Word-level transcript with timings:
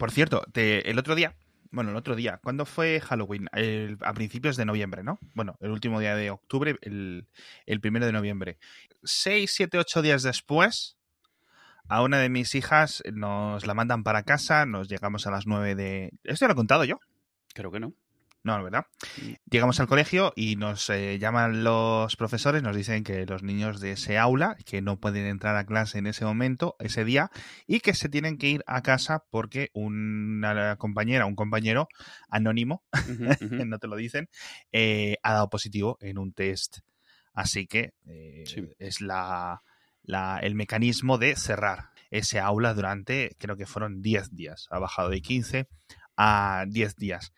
Por 0.00 0.12
cierto, 0.12 0.42
el 0.54 0.98
otro 0.98 1.14
día, 1.14 1.36
bueno, 1.70 1.90
el 1.90 1.96
otro 1.96 2.16
día, 2.16 2.40
¿cuándo 2.42 2.64
fue 2.64 3.02
Halloween? 3.02 3.50
a 4.00 4.14
principios 4.14 4.56
de 4.56 4.64
noviembre, 4.64 5.02
¿no? 5.02 5.18
Bueno, 5.34 5.58
el 5.60 5.70
último 5.72 6.00
día 6.00 6.16
de 6.16 6.30
octubre, 6.30 6.78
el, 6.80 7.28
el 7.66 7.80
primero 7.82 8.06
de 8.06 8.12
noviembre. 8.12 8.56
Seis, 9.04 9.52
siete, 9.54 9.76
ocho 9.76 10.00
días 10.00 10.22
después, 10.22 10.96
a 11.86 12.02
una 12.02 12.18
de 12.18 12.30
mis 12.30 12.54
hijas 12.54 13.02
nos 13.12 13.66
la 13.66 13.74
mandan 13.74 14.02
para 14.02 14.22
casa, 14.22 14.64
nos 14.64 14.88
llegamos 14.88 15.26
a 15.26 15.32
las 15.32 15.46
nueve 15.46 15.74
de... 15.74 16.12
¿Esto 16.24 16.44
ya 16.44 16.48
lo 16.48 16.54
he 16.54 16.56
contado 16.56 16.84
yo? 16.84 16.98
Creo 17.52 17.70
que 17.70 17.80
no. 17.80 17.92
No, 18.42 18.62
¿verdad? 18.62 18.86
Llegamos 19.50 19.80
al 19.80 19.86
colegio 19.86 20.32
y 20.34 20.56
nos 20.56 20.88
eh, 20.88 21.18
llaman 21.18 21.62
los 21.62 22.16
profesores, 22.16 22.62
nos 22.62 22.74
dicen 22.74 23.04
que 23.04 23.26
los 23.26 23.42
niños 23.42 23.80
de 23.80 23.92
ese 23.92 24.16
aula, 24.16 24.56
que 24.64 24.80
no 24.80 24.98
pueden 24.98 25.26
entrar 25.26 25.56
a 25.56 25.66
clase 25.66 25.98
en 25.98 26.06
ese 26.06 26.24
momento, 26.24 26.74
ese 26.78 27.04
día, 27.04 27.30
y 27.66 27.80
que 27.80 27.92
se 27.92 28.08
tienen 28.08 28.38
que 28.38 28.48
ir 28.48 28.64
a 28.66 28.80
casa 28.80 29.24
porque 29.30 29.68
una 29.74 30.76
compañera, 30.76 31.26
un 31.26 31.36
compañero 31.36 31.88
anónimo, 32.30 32.82
no 33.66 33.78
te 33.78 33.88
lo 33.88 33.96
dicen, 33.96 34.30
eh, 34.72 35.18
ha 35.22 35.34
dado 35.34 35.50
positivo 35.50 35.98
en 36.00 36.16
un 36.16 36.32
test. 36.32 36.78
Así 37.34 37.66
que 37.66 37.92
eh, 38.06 38.44
es 38.78 39.02
la, 39.02 39.62
el 40.40 40.54
mecanismo 40.54 41.18
de 41.18 41.36
cerrar 41.36 41.90
ese 42.10 42.40
aula 42.40 42.72
durante, 42.72 43.36
creo 43.38 43.56
que 43.56 43.66
fueron 43.66 44.00
10 44.00 44.34
días. 44.34 44.66
Ha 44.70 44.78
bajado 44.78 45.10
de 45.10 45.20
15 45.20 45.68
a 46.16 46.64
10 46.66 46.96
días. 46.96 47.32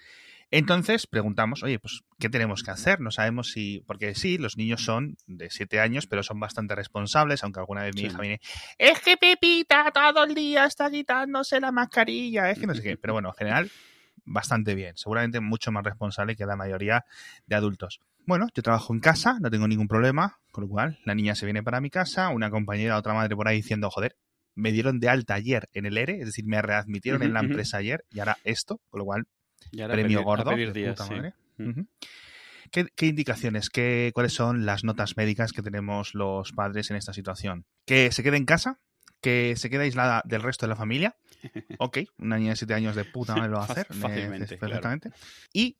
Entonces 0.53 1.07
preguntamos, 1.07 1.63
oye, 1.63 1.79
pues, 1.79 2.03
¿qué 2.19 2.29
tenemos 2.29 2.63
que 2.63 2.71
hacer? 2.71 3.01
No 3.01 3.11
sabemos 3.11 3.51
si, 3.53 3.83
porque 3.87 4.15
sí, 4.15 4.37
los 4.37 4.59
niños 4.59 4.85
son 4.85 5.17
de 5.27 5.49
7 5.49 5.81
años, 5.81 6.07
pero 6.07 6.23
son 6.23 6.39
bastante 6.41 6.75
responsables, 6.75 7.43
aunque 7.43 7.61
alguna 7.61 7.85
vez 7.85 7.97
mi 7.97 8.03
hija 8.03 8.19
viene, 8.19 8.39
es 8.77 9.01
que 9.01 9.17
Pepita 9.17 9.91
todo 9.93 10.25
el 10.25 10.35
día 10.35 10.67
está 10.67 10.91
quitándose 10.91 11.59
la 11.59 11.73
mascarilla, 11.73 12.51
es 12.51 12.59
que 12.59 12.67
no 12.67 12.75
sé 12.75 12.83
qué, 12.83 12.99
pero 12.99 13.15
bueno, 13.15 13.31
en 13.31 13.35
general, 13.35 13.71
bastante 14.27 14.75
bien, 14.75 14.95
seguramente 14.95 15.41
mucho 15.41 15.73
más 15.73 15.85
responsable 15.85 16.37
que 16.37 16.45
la 16.45 16.55
mayoría 16.55 17.07
de 17.47 17.57
adultos. 17.57 18.01
Bueno, 18.27 18.47
yo 18.55 18.63
trabajo 18.63 18.93
en 18.93 19.01
casa, 19.01 19.39
no 19.41 19.51
tengo 19.51 19.67
ningún 19.67 19.89
problema, 19.89 20.39
con 20.51 20.65
lo 20.65 20.69
cual 20.69 20.99
la 21.07 21.15
niña 21.15 21.35
se 21.35 21.47
viene 21.47 21.63
para 21.63 21.81
mi 21.81 21.89
casa, 21.89 22.29
una 22.29 22.51
compañera, 22.51 22.99
otra 22.99 23.15
madre 23.15 23.35
por 23.35 23.49
ahí 23.49 23.57
diciendo, 23.57 23.89
joder, 23.89 24.17
me 24.55 24.71
dieron 24.71 25.01
de 25.01 25.09
alta 25.09 25.33
ayer 25.33 25.71
en 25.73 25.87
el 25.87 25.97
ERE, 25.97 26.19
es 26.21 26.27
decir, 26.27 26.45
me 26.45 26.61
readmitieron 26.61 27.23
en 27.23 27.33
la 27.33 27.41
empresa 27.41 27.79
ayer 27.79 28.05
y 28.11 28.19
ahora 28.19 28.37
esto, 28.45 28.83
con 28.91 28.99
lo 28.99 29.07
cual, 29.07 29.25
premio 29.71 30.23
gordo. 30.23 30.53
¿Qué, 32.73 33.07
indicaciones, 33.07 33.69
qué, 33.69 34.13
cuáles 34.15 34.33
son 34.33 34.65
las 34.65 34.83
notas 34.83 35.17
médicas 35.19 35.53
que 35.53 35.61
tenemos 35.61 36.15
los 36.15 36.53
padres 36.53 36.91
en 36.91 36.97
esta 36.97 37.13
situación? 37.13 37.67
¿Que 37.85 38.11
se 38.13 38.23
quede 38.23 38.39
en 38.39 38.47
casa? 38.47 38.79
¿Que 39.21 39.55
se 39.57 39.69
quede 39.69 39.85
aislada 39.85 40.23
del 40.25 40.43
resto 40.43 40.67
de 40.67 40.71
la 40.71 40.77
familia? 40.77 41.17
Ok, 41.79 41.99
una 42.19 42.39
niña 42.39 42.51
de 42.51 42.57
7 42.57 42.73
años 42.73 42.95
de 42.95 43.05
puta 43.05 43.35
madre 43.35 43.51
lo 43.51 43.57
va 43.57 43.65
a 43.65 43.67
hacer. 43.67 43.87
Fácilmente. 43.87 44.57
Perfectamente. 44.57 45.11
Y 45.53 45.77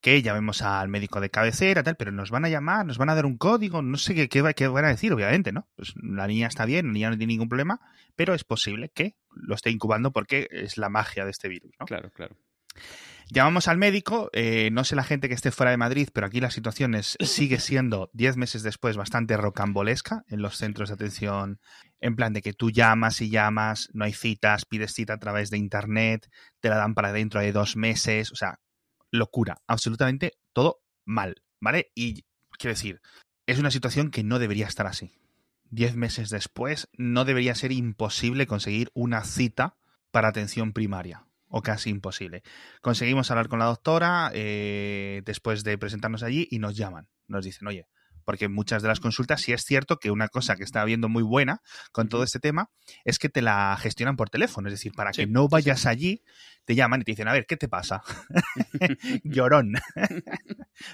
que 0.00 0.22
llamemos 0.22 0.62
al 0.62 0.88
médico 0.88 1.20
de 1.20 1.30
cabecera, 1.30 1.82
tal, 1.82 1.96
pero 1.96 2.12
nos 2.12 2.30
van 2.30 2.44
a 2.44 2.48
llamar, 2.48 2.86
nos 2.86 2.96
van 2.96 3.08
a 3.08 3.16
dar 3.16 3.26
un 3.26 3.36
código, 3.36 3.82
no 3.82 3.96
sé 3.96 4.14
qué, 4.14 4.28
qué, 4.28 4.68
van 4.68 4.84
a 4.84 4.88
decir, 4.88 5.12
obviamente, 5.12 5.50
¿no? 5.50 5.66
Pues 5.74 5.94
la 5.96 6.28
niña 6.28 6.46
está 6.46 6.64
bien, 6.64 6.86
la 6.86 6.92
niña 6.92 7.10
no 7.10 7.18
tiene 7.18 7.32
ningún 7.32 7.48
problema, 7.48 7.80
pero 8.14 8.32
es 8.32 8.44
posible 8.44 8.90
que 8.90 9.16
lo 9.32 9.56
esté 9.56 9.70
incubando 9.70 10.12
porque 10.12 10.46
es 10.52 10.78
la 10.78 10.88
magia 10.88 11.24
de 11.24 11.32
este 11.32 11.48
virus, 11.48 11.74
¿no? 11.80 11.86
Claro, 11.86 12.10
claro. 12.10 12.36
Llamamos 13.28 13.66
al 13.66 13.76
médico, 13.76 14.30
eh, 14.32 14.70
no 14.70 14.84
sé 14.84 14.94
la 14.94 15.02
gente 15.02 15.28
que 15.28 15.34
esté 15.34 15.50
fuera 15.50 15.72
de 15.72 15.76
Madrid, 15.76 16.08
pero 16.12 16.28
aquí 16.28 16.40
la 16.40 16.52
situación 16.52 16.94
es, 16.94 17.16
sigue 17.20 17.58
siendo 17.58 18.08
10 18.12 18.36
meses 18.36 18.62
después 18.62 18.96
bastante 18.96 19.36
rocambolesca 19.36 20.22
en 20.28 20.42
los 20.42 20.56
centros 20.56 20.90
de 20.90 20.94
atención, 20.94 21.58
en 22.00 22.14
plan 22.14 22.32
de 22.32 22.40
que 22.40 22.52
tú 22.52 22.70
llamas 22.70 23.20
y 23.20 23.28
llamas, 23.28 23.88
no 23.92 24.04
hay 24.04 24.12
citas, 24.12 24.64
pides 24.64 24.94
cita 24.94 25.14
a 25.14 25.18
través 25.18 25.50
de 25.50 25.58
internet, 25.58 26.30
te 26.60 26.68
la 26.68 26.76
dan 26.76 26.94
para 26.94 27.12
dentro 27.12 27.40
de 27.40 27.50
dos 27.50 27.74
meses, 27.74 28.30
o 28.30 28.36
sea, 28.36 28.60
locura, 29.10 29.58
absolutamente 29.66 30.34
todo 30.52 30.78
mal, 31.04 31.42
¿vale? 31.60 31.90
Y 31.96 32.24
quiero 32.58 32.74
decir, 32.74 33.00
es 33.46 33.58
una 33.58 33.72
situación 33.72 34.12
que 34.12 34.22
no 34.22 34.38
debería 34.38 34.66
estar 34.66 34.86
así. 34.86 35.18
Diez 35.68 35.96
meses 35.96 36.30
después, 36.30 36.88
no 36.96 37.24
debería 37.24 37.56
ser 37.56 37.72
imposible 37.72 38.46
conseguir 38.46 38.90
una 38.94 39.24
cita 39.24 39.76
para 40.12 40.28
atención 40.28 40.72
primaria, 40.72 41.25
o 41.48 41.62
casi 41.62 41.90
imposible. 41.90 42.42
Conseguimos 42.80 43.30
hablar 43.30 43.48
con 43.48 43.58
la 43.58 43.66
doctora 43.66 44.30
eh, 44.34 45.22
después 45.24 45.64
de 45.64 45.78
presentarnos 45.78 46.22
allí 46.22 46.48
y 46.50 46.58
nos 46.58 46.76
llaman. 46.76 47.08
Nos 47.28 47.44
dicen, 47.44 47.68
oye, 47.68 47.86
porque 48.26 48.48
muchas 48.48 48.82
de 48.82 48.88
las 48.88 49.00
consultas 49.00 49.40
sí 49.40 49.52
es 49.52 49.64
cierto 49.64 49.98
que 49.98 50.10
una 50.10 50.28
cosa 50.28 50.56
que 50.56 50.64
está 50.64 50.84
viendo 50.84 51.08
muy 51.08 51.22
buena 51.22 51.62
con 51.92 52.08
todo 52.08 52.24
este 52.24 52.40
tema 52.40 52.70
es 53.04 53.18
que 53.18 53.28
te 53.28 53.40
la 53.40 53.78
gestionan 53.80 54.16
por 54.16 54.28
teléfono, 54.28 54.68
es 54.68 54.74
decir, 54.74 54.92
para 54.92 55.12
que 55.12 55.26
no 55.26 55.48
vayas 55.48 55.86
allí, 55.86 56.22
te 56.64 56.74
llaman 56.74 57.00
y 57.00 57.04
te 57.04 57.12
dicen, 57.12 57.28
a 57.28 57.32
ver, 57.32 57.46
¿qué 57.46 57.56
te 57.56 57.68
pasa? 57.68 58.02
Llorón. 59.22 59.74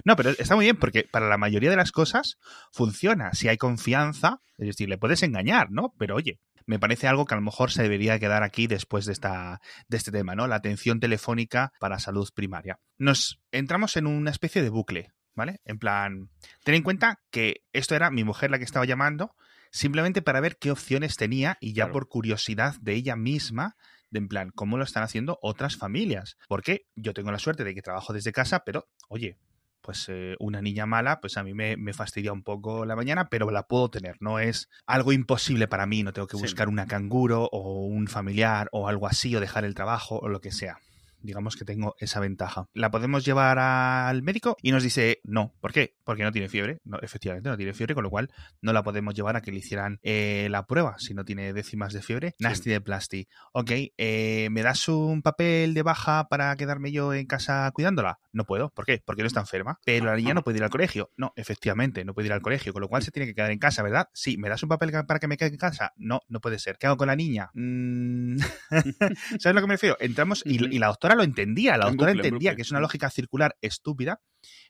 no, 0.05 0.15
pero 0.15 0.31
está 0.31 0.55
muy 0.55 0.67
bien 0.67 0.77
porque 0.77 1.09
para 1.11 1.29
la 1.29 1.39
mayoría 1.39 1.71
de 1.71 1.77
las 1.77 1.91
cosas 1.91 2.37
funciona, 2.71 3.33
si 3.33 3.49
hay 3.49 3.57
confianza, 3.57 4.43
es 4.59 4.67
decir, 4.67 4.91
le 4.91 4.99
puedes 4.99 5.23
engañar, 5.23 5.71
¿no? 5.71 5.95
Pero 5.99 6.17
oye, 6.17 6.39
me 6.67 6.79
parece 6.79 7.09
algo 7.09 7.25
que 7.27 7.35
a 7.35 7.39
lo 7.39 7.43
mejor 7.43 7.71
se 7.71 7.83
debería 7.83 8.19
quedar 8.19 8.43
aquí 8.43 8.67
después 8.67 9.05
de, 9.05 9.13
esta, 9.13 9.61
de 9.89 9.97
este 9.97 10.11
tema, 10.11 10.35
¿no? 10.35 10.47
La 10.47 10.57
atención 10.57 11.01
telefónica 11.01 11.73
para 11.81 11.99
salud 11.99 12.29
primaria. 12.35 12.79
Nos 12.99 13.41
entramos 13.51 13.97
en 13.97 14.07
una 14.07 14.31
especie 14.31 14.63
de 14.63 14.71
bucle. 14.71 15.13
¿vale? 15.35 15.61
En 15.65 15.79
plan, 15.79 16.31
ten 16.65 16.75
en 16.75 16.83
cuenta 16.83 17.21
que 17.31 17.63
esto 17.73 17.95
era 17.95 18.11
mi 18.11 18.25
mujer 18.25 18.51
la 18.51 18.59
que 18.59 18.65
estaba 18.65 18.85
llamando, 18.85 19.35
simplemente 19.71 20.23
para 20.23 20.41
ver 20.41 20.59
qué 20.59 20.71
opciones 20.71 21.17
tenía 21.17 21.57
y 21.61 21.73
ya 21.73 21.91
por 21.91 22.09
curiosidad 22.09 22.75
de 22.81 22.95
ella 22.95 23.17
misma, 23.17 23.77
de 24.11 24.19
en 24.19 24.29
plan, 24.29 24.51
cómo 24.51 24.77
lo 24.77 24.85
están 24.85 25.03
haciendo 25.03 25.39
otras 25.43 25.77
familias. 25.77 26.37
Porque 26.49 26.83
yo 26.95 27.15
tengo 27.15 27.33
la 27.33 27.39
suerte 27.39 27.65
de 27.65 27.75
que 27.75 27.83
trabajo 27.83 28.13
desde 28.13 28.33
casa, 28.33 28.63
pero, 28.65 28.89
oye, 29.09 29.39
pues 29.83 30.07
eh, 30.09 30.37
una 30.39 30.63
niña 30.63 30.87
mala, 30.87 31.21
pues 31.21 31.37
a 31.37 31.45
mí 31.45 31.53
me, 31.55 31.77
fastidia 31.93 32.33
un 32.33 32.43
poco 32.43 32.87
la 32.87 32.97
mañana, 32.97 33.29
pero 33.29 33.51
la 33.51 33.67
puedo 33.67 33.91
tener. 33.91 34.17
No 34.21 34.39
es 34.39 34.71
algo 34.87 35.13
imposible 35.13 35.69
para 35.69 35.87
mí, 35.87 36.03
no 36.03 36.13
tengo 36.13 36.29
que 36.29 36.37
buscar 36.37 36.69
una 36.69 36.87
canguro 36.87 37.49
o 37.53 37.85
un 37.85 38.09
familiar 38.09 38.69
o 38.73 38.89
algo 38.89 39.07
así, 39.07 39.35
o 39.37 39.41
dejar 39.41 39.65
el 39.65 39.75
trabajo 39.75 40.19
o 40.19 40.29
lo 40.29 40.41
que 40.41 40.53
sea 40.53 40.79
digamos 41.23 41.57
que 41.57 41.65
tengo 41.65 41.95
esa 41.99 42.21
ventaja. 42.21 42.67
La 42.75 42.91
podemos 42.91 43.25
llevar 43.25 43.59
al 43.59 44.23
médico 44.23 44.57
y 44.63 44.73
nos 44.73 44.83
dice 44.83 45.21
no. 45.25 45.55
¿Por 45.61 45.73
qué? 45.73 45.97
Porque 46.05 46.23
no 46.23 46.33
tiene 46.33 46.49
fiebre. 46.49 46.81
No, 46.85 46.99
efectivamente, 47.01 47.49
no 47.49 47.57
tiene 47.57 47.75
fiebre, 47.75 47.95
con 47.95 48.05
lo 48.05 48.11
cual 48.11 48.31
no 48.61 48.73
la 48.73 48.83
podemos 48.83 49.15
llevar 49.15 49.37
a 49.37 49.43
que 49.43 49.53
le 49.53 49.59
hicieran 49.59 49.99
eh, 50.03 50.49
la 50.51 50.67
prueba. 50.67 50.97
Si 50.99 51.15
no 51.15 51.25
tiene 51.25 51.53
décimas 51.53 51.93
de 51.93 52.03
fiebre, 52.03 52.35
nasty 52.39 52.71
de 52.71 52.81
plasti. 52.81 53.29
Ok, 53.53 53.71
eh, 53.97 54.49
¿me 54.51 54.63
das 54.63 54.89
un 54.89 55.23
papel 55.23 55.75
de 55.75 55.83
baja 55.83 56.29
para 56.29 56.55
quedarme 56.57 56.93
yo 56.93 57.15
en 57.15 57.27
casa 57.27 57.71
cuidándola? 57.73 58.19
No 58.33 58.45
puedo. 58.45 58.71
¿Por 58.71 58.85
qué? 58.85 59.03
Porque 59.05 59.23
no 59.23 59.27
está 59.27 59.41
enferma. 59.41 59.79
Pero 59.85 60.07
la 60.07 60.17
niña 60.17 60.35
no 60.35 60.43
puede 60.43 60.59
ir 60.59 60.65
al 60.65 60.71
colegio. 60.71 61.11
No, 61.17 61.33
efectivamente, 61.37 62.05
no 62.05 62.15
puede 62.15 62.27
ir 62.27 62.33
al 62.33 62.43
colegio, 62.43 62.73
con 62.73 62.83
lo 62.83 62.89
cual 62.89 63.03
se 63.03 63.11
tiene 63.11 63.27
que 63.27 63.35
quedar 63.35 63.51
en 63.51 63.59
casa, 63.59 63.83
¿verdad? 63.83 64.09
Sí, 64.13 64.37
¿me 64.39 64.49
das 64.49 64.63
un 64.63 64.69
papel 64.69 64.93
para 65.07 65.21
que 65.21 65.29
me 65.29 65.37
quede 65.37 65.51
en 65.51 65.57
casa? 65.57 65.93
No, 65.97 66.21
no 66.29 66.41
puede 66.41 66.59
ser. 66.59 66.79
¿Qué 66.79 66.87
hago 66.87 66.97
con 66.97 67.09
la 67.09 67.17
niña? 67.17 67.51
Mm. 67.55 68.39
¿Sabes 69.39 69.55
lo 69.55 69.61
que 69.61 69.67
me 69.67 69.75
refiero? 69.75 69.97
Entramos 70.01 70.43
y 70.45 70.79
la 70.79 70.89
doctora 70.89 71.12
lo 71.15 71.23
entendía, 71.23 71.77
la 71.77 71.87
doctora 71.87 72.13
entendía 72.13 72.55
que 72.55 72.63
es 72.63 72.71
una 72.71 72.81
lógica 72.81 73.11
circular 73.11 73.57
estúpida, 73.61 74.21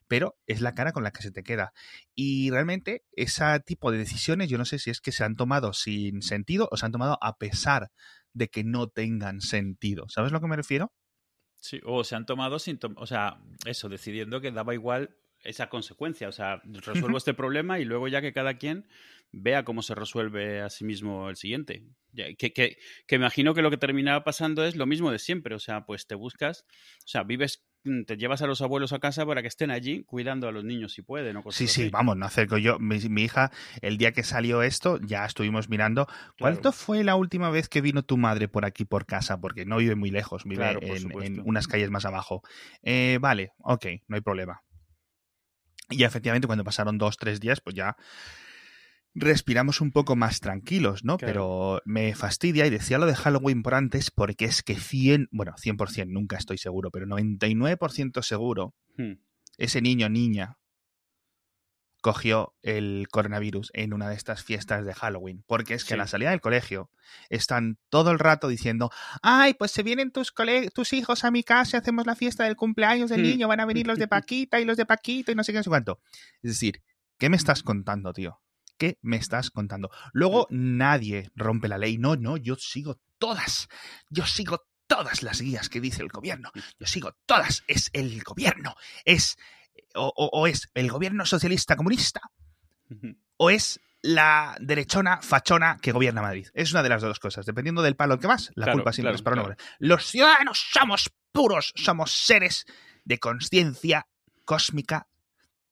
pero 0.09 0.37
es 0.47 0.61
la 0.61 0.75
cara 0.75 0.93
con 0.93 1.03
la 1.03 1.11
que 1.11 1.23
se 1.23 1.31
te 1.31 1.43
queda. 1.43 1.73
Y 2.15 2.51
realmente 2.51 3.05
ese 3.13 3.45
tipo 3.61 3.91
de 3.91 3.99
decisiones 3.99 4.49
yo 4.49 4.59
no 4.59 4.65
sé 4.65 4.79
si 4.79 4.91
es 4.91 5.01
que 5.01 5.13
se 5.13 5.25
han 5.25 5.37
tomado 5.37 5.73
sin 5.73 6.23
sentido 6.23 6.69
o 6.71 6.77
se 6.77 6.87
han 6.87 6.93
tomado 6.93 7.19
a 7.21 7.37
pesar 7.37 7.91
de 8.33 8.49
que 8.49 8.65
no 8.65 8.89
tengan 8.89 9.41
sentido. 9.41 10.09
¿Sabes 10.09 10.33
a 10.33 10.35
lo 10.35 10.41
que 10.41 10.49
me 10.49 10.57
refiero? 10.57 10.93
Sí, 11.61 11.81
o 11.85 12.03
se 12.05 12.17
han 12.17 12.27
tomado 12.27 12.59
sin, 12.59 12.79
o 12.97 13.07
sea, 13.07 13.39
eso, 13.67 13.89
decidiendo 13.89 14.41
que 14.41 14.51
daba 14.51 14.75
igual 14.75 15.17
esa 15.45 15.69
consecuencia. 15.69 16.29
O 16.29 16.33
sea, 16.33 16.61
resuelvo 16.65 17.19
este 17.19 17.35
problema 17.35 17.79
y 17.79 17.85
luego 17.85 18.09
ya 18.09 18.21
que 18.21 18.33
cada 18.33 18.55
quien 18.55 18.87
vea 19.33 19.65
cómo 19.65 19.83
se 19.83 19.95
resuelve 19.95 20.61
a 20.61 20.71
sí 20.71 20.85
mismo 20.85 21.29
el 21.29 21.37
siguiente. 21.37 21.83
Que, 22.15 22.53
que, 22.53 22.77
que 23.07 23.15
imagino 23.15 23.55
que 23.55 23.63
lo 23.63 23.71
que 23.71 23.79
terminaba 23.79 24.23
pasando 24.23 24.65
es 24.65 24.77
lo 24.77 24.87
mismo 24.87 25.11
de 25.11 25.19
siempre. 25.19 25.55
O 25.55 25.59
sea, 25.59 25.87
pues 25.87 26.07
te 26.07 26.15
buscas, 26.15 26.67
o 26.99 27.09
sea, 27.09 27.23
vives 27.23 27.65
mm, 27.85 28.03
te 28.03 28.19
llevas 28.19 28.43
a 28.43 28.47
los 28.47 28.61
abuelos 28.61 28.93
a 28.93 28.99
casa 28.99 29.25
para 29.25 29.41
que 29.41 29.49
estén 29.49 29.71
allí 29.71 30.05
cuidando 30.05 30.47
a 30.47 30.53
los 30.53 30.63
niños 30.63 30.93
si 30.93 31.01
pueden. 31.01 31.35
¿no? 31.35 31.43
sí, 31.51 31.67
sí, 31.67 31.89
vamos, 31.89 32.19
no 32.19 32.27
acerco 32.27 32.59
yo. 32.59 32.79
Mi, 32.79 32.99
hija, 33.23 33.51
el 33.81 33.97
día 33.97 34.13
que 34.13 34.23
salió 34.23 34.63
esto, 34.63 35.01
ya 35.01 35.25
estuvimos 35.25 35.71
mirando. 35.71 36.07
¿Cuánto 36.39 36.71
fue 36.71 37.03
la 37.03 37.17
última 37.17 37.49
vez 37.51 37.71
que 37.71 37.81
vino 37.81 38.03
tu 38.03 38.19
madre 38.19 38.49
por 38.49 38.67
aquí 38.67 38.85
por 38.85 39.07
casa? 39.07 39.41
Porque 39.41 39.65
no 39.65 39.79
vive 39.79 39.95
muy 39.95 40.11
lejos, 40.11 40.45
vive 40.45 40.79
en, 40.83 41.41
unas 41.47 41.67
calles 41.67 41.91
más 41.91 42.05
abajo. 42.05 42.43
Eh, 42.83 43.19
vale, 43.23 43.53
ok, 43.61 43.87
no 44.09 44.17
hay 44.17 44.23
problema. 44.23 44.63
Y 45.89 46.05
efectivamente, 46.05 46.47
cuando 46.47 46.65
pasaron 46.65 46.99
dos, 46.99 47.17
tres 47.17 47.41
días, 47.41 47.61
pues 47.61 47.75
ya 47.75 47.97
respiramos 49.15 49.81
un 49.81 49.93
poco 49.93 50.17
más 50.17 50.41
tranquilos, 50.41 51.05
¿no? 51.05 51.19
Pero 51.19 51.81
me 51.85 52.15
fastidia 52.15 52.67
y 52.67 52.71
decía 52.71 52.99
lo 52.99 53.07
de 53.07 53.15
Halloween 53.15 53.63
por 53.63 53.75
antes 53.75 54.11
porque 54.11 54.47
es 54.47 54.63
que 54.63 54.77
100, 54.77 55.29
bueno, 55.31 55.53
100% 55.53 56.07
nunca 56.09 56.37
estoy 56.37 56.59
seguro, 56.59 56.91
pero 56.91 57.07
99% 57.07 58.23
seguro, 58.23 58.75
hmm. 58.97 59.13
ese 59.59 59.83
niño 59.83 60.09
niña 60.09 60.57
cogió 62.03 62.55
el 62.63 63.07
coronavirus 63.11 63.71
en 63.75 63.95
una 63.95 64.09
de 64.09 64.17
estas 64.17 64.43
fiestas 64.43 64.85
de 64.85 64.93
Halloween. 64.93 65.45
Porque 65.47 65.75
es 65.75 65.85
que 65.85 65.95
a 65.95 65.97
la 65.97 66.09
salida 66.09 66.31
del 66.31 66.41
colegio 66.41 66.91
están 67.31 67.79
todo 67.91 68.11
el 68.11 68.19
rato 68.19 68.49
diciendo, 68.49 68.91
ay, 69.23 69.55
pues 69.55 69.71
se 69.71 69.85
vienen 69.85 70.11
tus, 70.11 70.35
tus 70.75 70.93
hijos 70.93 71.25
a 71.25 71.31
mi 71.31 71.45
casa 71.45 71.77
y 71.77 71.81
hacemos 71.81 72.05
la 72.05 72.17
fiesta 72.17 72.45
del 72.45 72.57
cumpleaños 72.57 73.09
del 73.09 73.21
mm. 73.21 73.25
niño, 73.25 73.49
van 73.49 73.61
a 73.61 73.67
venir 73.67 73.87
los 73.87 73.99
de 73.99 74.09
Paquita 74.09 74.61
y 74.61 74.65
los 74.65 74.77
de 74.77 74.85
Paquito 74.85 75.31
y 75.31 75.37
no 75.37 75.45
sé 75.45 75.53
qué, 75.53 75.59
no 75.59 75.63
sé 75.63 75.71
cuánto. 75.71 76.01
Es 76.43 76.51
decir, 76.51 76.83
¿qué 77.19 77.29
me 77.29 77.37
estás 77.37 77.63
contando, 77.63 78.13
tío? 78.13 78.41
¿Qué 78.83 78.99
me 79.01 79.17
estás 79.17 79.53
contando? 79.53 79.93
Luego 80.13 80.49
nadie 80.51 81.31
rompe 81.37 81.69
la 81.69 81.79
ley. 81.79 81.99
No, 81.99 82.17
no, 82.17 82.37
yo 82.37 82.57
sigo 82.57 82.99
todas. 83.17 83.69
Yo 84.11 84.27
sigo 84.27 84.67
todas 84.89 85.23
las 85.23 85.41
guías 85.41 85.69
que 85.69 85.81
dice 85.81 86.03
el 86.03 86.09
gobierno. 86.09 86.51
Yo 86.81 86.87
sigo 86.89 87.15
todas. 87.25 87.63
Es 87.69 87.91
el 87.93 88.21
gobierno. 88.25 88.75
Es 89.05 89.37
o, 89.95 90.49
es 90.49 90.69
el 90.75 90.91
gobierno 90.91 91.25
socialista 91.25 91.77
comunista 91.77 92.23
o 93.37 93.51
es 93.51 93.79
la 94.01 94.57
derechona 94.61 95.23
fachona 95.23 95.79
que 95.81 95.93
gobierna 95.93 96.21
Madrid. 96.21 96.49
Es 96.53 96.73
una 96.73 96.83
de 96.83 96.89
las 96.89 97.03
dos 97.03 97.21
cosas. 97.21 97.47
Dependiendo 97.47 97.83
del 97.83 97.95
palo 97.95 98.19
que 98.19 98.27
más, 98.27 98.51
la 98.57 98.73
culpa 98.73 98.93
siempre 98.93 99.15
es 99.15 99.23
para 99.23 99.35
un 99.35 99.41
hombre. 99.43 99.57
Los 99.79 100.07
ciudadanos 100.07 100.59
somos 100.73 101.09
puros, 101.31 101.73
somos 101.77 102.11
seres 102.11 102.65
de 103.05 103.19
conciencia 103.19 104.09
cósmica 104.45 105.07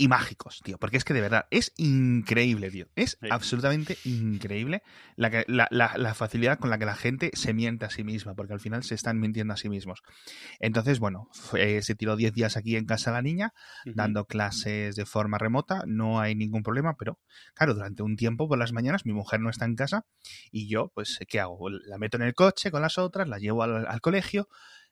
y 0.00 0.08
mágicos, 0.08 0.62
tío. 0.64 0.78
Porque 0.78 0.96
es 0.96 1.04
que 1.04 1.12
de 1.12 1.20
verdad 1.20 1.44
es 1.50 1.74
increíble, 1.76 2.70
tío. 2.70 2.86
Es 2.96 3.18
absolutamente 3.28 3.98
increíble 4.06 4.82
la, 5.14 5.44
la, 5.46 6.14
facilidad 6.14 6.58
con 6.58 6.70
la 6.70 6.78
que 6.78 6.86
la 6.86 6.94
gente 6.94 7.30
se 7.34 7.52
miente 7.52 7.84
a 7.84 7.90
sí 7.90 8.02
misma, 8.02 8.34
porque 8.34 8.54
al 8.54 8.60
final 8.60 8.82
se 8.82 8.94
están 8.94 9.20
mintiendo 9.20 9.52
a 9.52 9.58
sí 9.58 9.68
mismos. 9.68 10.00
Entonces, 10.58 11.00
bueno, 11.00 11.28
se 11.52 11.94
tiró 11.96 12.16
10 12.16 12.32
días 12.32 12.56
aquí 12.56 12.76
en 12.76 12.86
casa 12.86 13.12
la 13.12 13.20
niña, 13.20 13.52
dando 13.84 14.24
clases 14.24 14.96
de 14.96 15.04
forma 15.04 15.36
remota, 15.36 15.82
no 15.86 16.18
hay 16.18 16.34
ningún 16.34 16.62
problema, 16.62 16.96
pero 16.96 17.18
claro, 17.52 17.74
durante 17.74 18.02
un 18.02 18.16
tiempo 18.16 18.48
por 18.48 18.56
las 18.56 18.72
mañanas 18.72 19.04
mi 19.04 19.12
mujer 19.12 19.40
no 19.40 19.50
está 19.50 19.66
en 19.66 19.74
casa 19.74 20.06
y 20.50 20.66
yo, 20.66 20.90
pues, 20.94 21.18
¿qué 21.28 21.40
hago? 21.40 21.68
La 21.68 21.98
meto 21.98 22.16
en 22.16 22.22
el 22.22 22.32
coche 22.32 22.70
con 22.70 22.80
las 22.80 22.96
otras, 22.96 23.28
la 23.28 23.36
llevo 23.36 23.64
al 23.64 24.00
colegio 24.00 24.48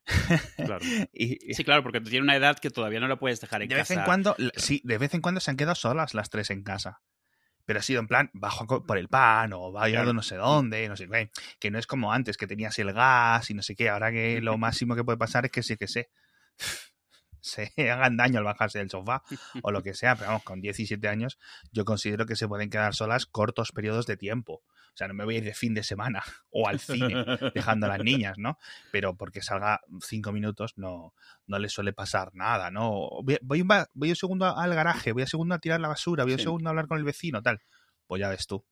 Claro. 0.57 0.85
sí, 1.13 1.65
claro, 1.65 1.83
porque 1.83 2.01
tiene 2.01 2.23
una 2.23 2.37
edad 2.37 2.59
que 2.59 2.71
todavía 2.71 3.01
no 3.01 3.09
la 3.09 3.19
puedes 3.19 3.41
dejar 3.41 3.63
en 3.63 3.69
de 3.69 3.77
casa. 3.77 3.95
Vez 3.95 3.99
en 3.99 4.05
cuando, 4.05 4.37
sí, 4.57 4.81
de 4.85 4.99
vez 4.99 5.15
en 5.15 5.21
cuando 5.21 5.41
se 5.41 5.51
han 5.51 5.57
quedado 5.57 5.75
solas 5.75 6.15
las 6.15 6.31
tres 6.31 6.51
en 6.51 6.63
casa. 6.63 7.01
Pero 7.65 7.81
ha 7.81 7.83
sido 7.83 8.01
en 8.01 8.07
plan, 8.07 8.31
bajo 8.33 8.67
por 8.87 8.97
el 8.97 9.09
pan 9.09 9.53
o 9.53 9.71
vaya 9.71 10.03
no 10.05 10.23
sé 10.23 10.37
dónde, 10.37 10.89
no 10.89 10.97
sé 10.97 11.07
qué. 11.07 11.31
Que 11.61 11.71
no 11.71 11.79
es 11.79 11.87
como 11.87 12.13
antes, 12.13 12.39
que 12.39 12.47
tenías 12.47 12.79
el 12.79 12.95
gas 12.95 13.51
y 13.51 13.55
no 13.55 13.63
sé 13.63 13.77
qué. 13.77 13.91
Ahora 13.91 14.11
que 14.11 14.41
lo 14.41 14.57
máximo 14.59 14.97
que 14.97 15.05
puede 15.05 15.19
pasar 15.19 15.45
es 15.45 15.53
que 15.53 15.63
sí 15.63 15.77
que 15.77 15.87
sé 15.87 16.09
se 17.41 17.71
hagan 17.91 18.17
daño 18.17 18.39
al 18.39 18.45
bajarse 18.45 18.79
del 18.79 18.91
sofá 18.91 19.23
o 19.63 19.71
lo 19.71 19.83
que 19.83 19.95
sea, 19.95 20.17
pero 20.17 20.29
vamos, 20.29 20.45
con 20.45 20.61
17 20.61 21.07
años 21.09 21.39
yo 21.73 21.85
considero 21.85 22.27
que 22.27 22.37
se 22.37 22.49
pueden 22.49 22.71
quedar 22.71 22.95
solas 22.95 23.27
cortos 23.27 23.73
periodos 23.73 24.07
de 24.07 24.17
tiempo. 24.17 24.63
O 24.99 25.03
sea, 25.07 25.07
no 25.07 25.15
me 25.15 25.25
voy 25.25 25.37
a 25.37 25.39
ir 25.39 25.45
de 25.45 25.55
fin 25.55 25.75
de 25.75 25.85
semana 25.85 26.25
o 26.51 26.67
al 26.67 26.81
cine 26.81 27.15
dejando 27.55 27.87
a 27.87 27.91
las 27.91 28.01
niñas, 28.01 28.37
¿no? 28.37 28.59
Pero 28.91 29.17
porque 29.17 29.43
salga 29.43 29.81
cinco 30.01 30.33
minutos 30.33 30.77
no, 30.77 31.15
no 31.47 31.59
le 31.61 31.69
suele 31.69 31.93
pasar 31.93 32.35
nada, 32.35 32.73
¿no? 32.73 33.09
Voy, 33.23 33.39
voy, 33.95 34.11
un, 34.11 34.17
segundo 34.17 34.47
al 34.47 34.75
garaje, 34.75 35.13
voy 35.13 35.23
a 35.23 35.29
segundo 35.29 35.55
a 35.55 35.61
tirar 35.61 35.79
la 35.79 35.87
basura, 35.87 36.25
voy 36.25 36.33
a 36.33 36.39
segundo 36.39 36.69
a 36.69 36.71
hablar 36.71 36.89
con 36.89 36.99
el 36.99 37.05
vecino, 37.05 37.41
tal. 37.43 37.61
Pues 38.09 38.19
ya 38.19 38.29
ves 38.29 38.49
tú. 38.49 38.65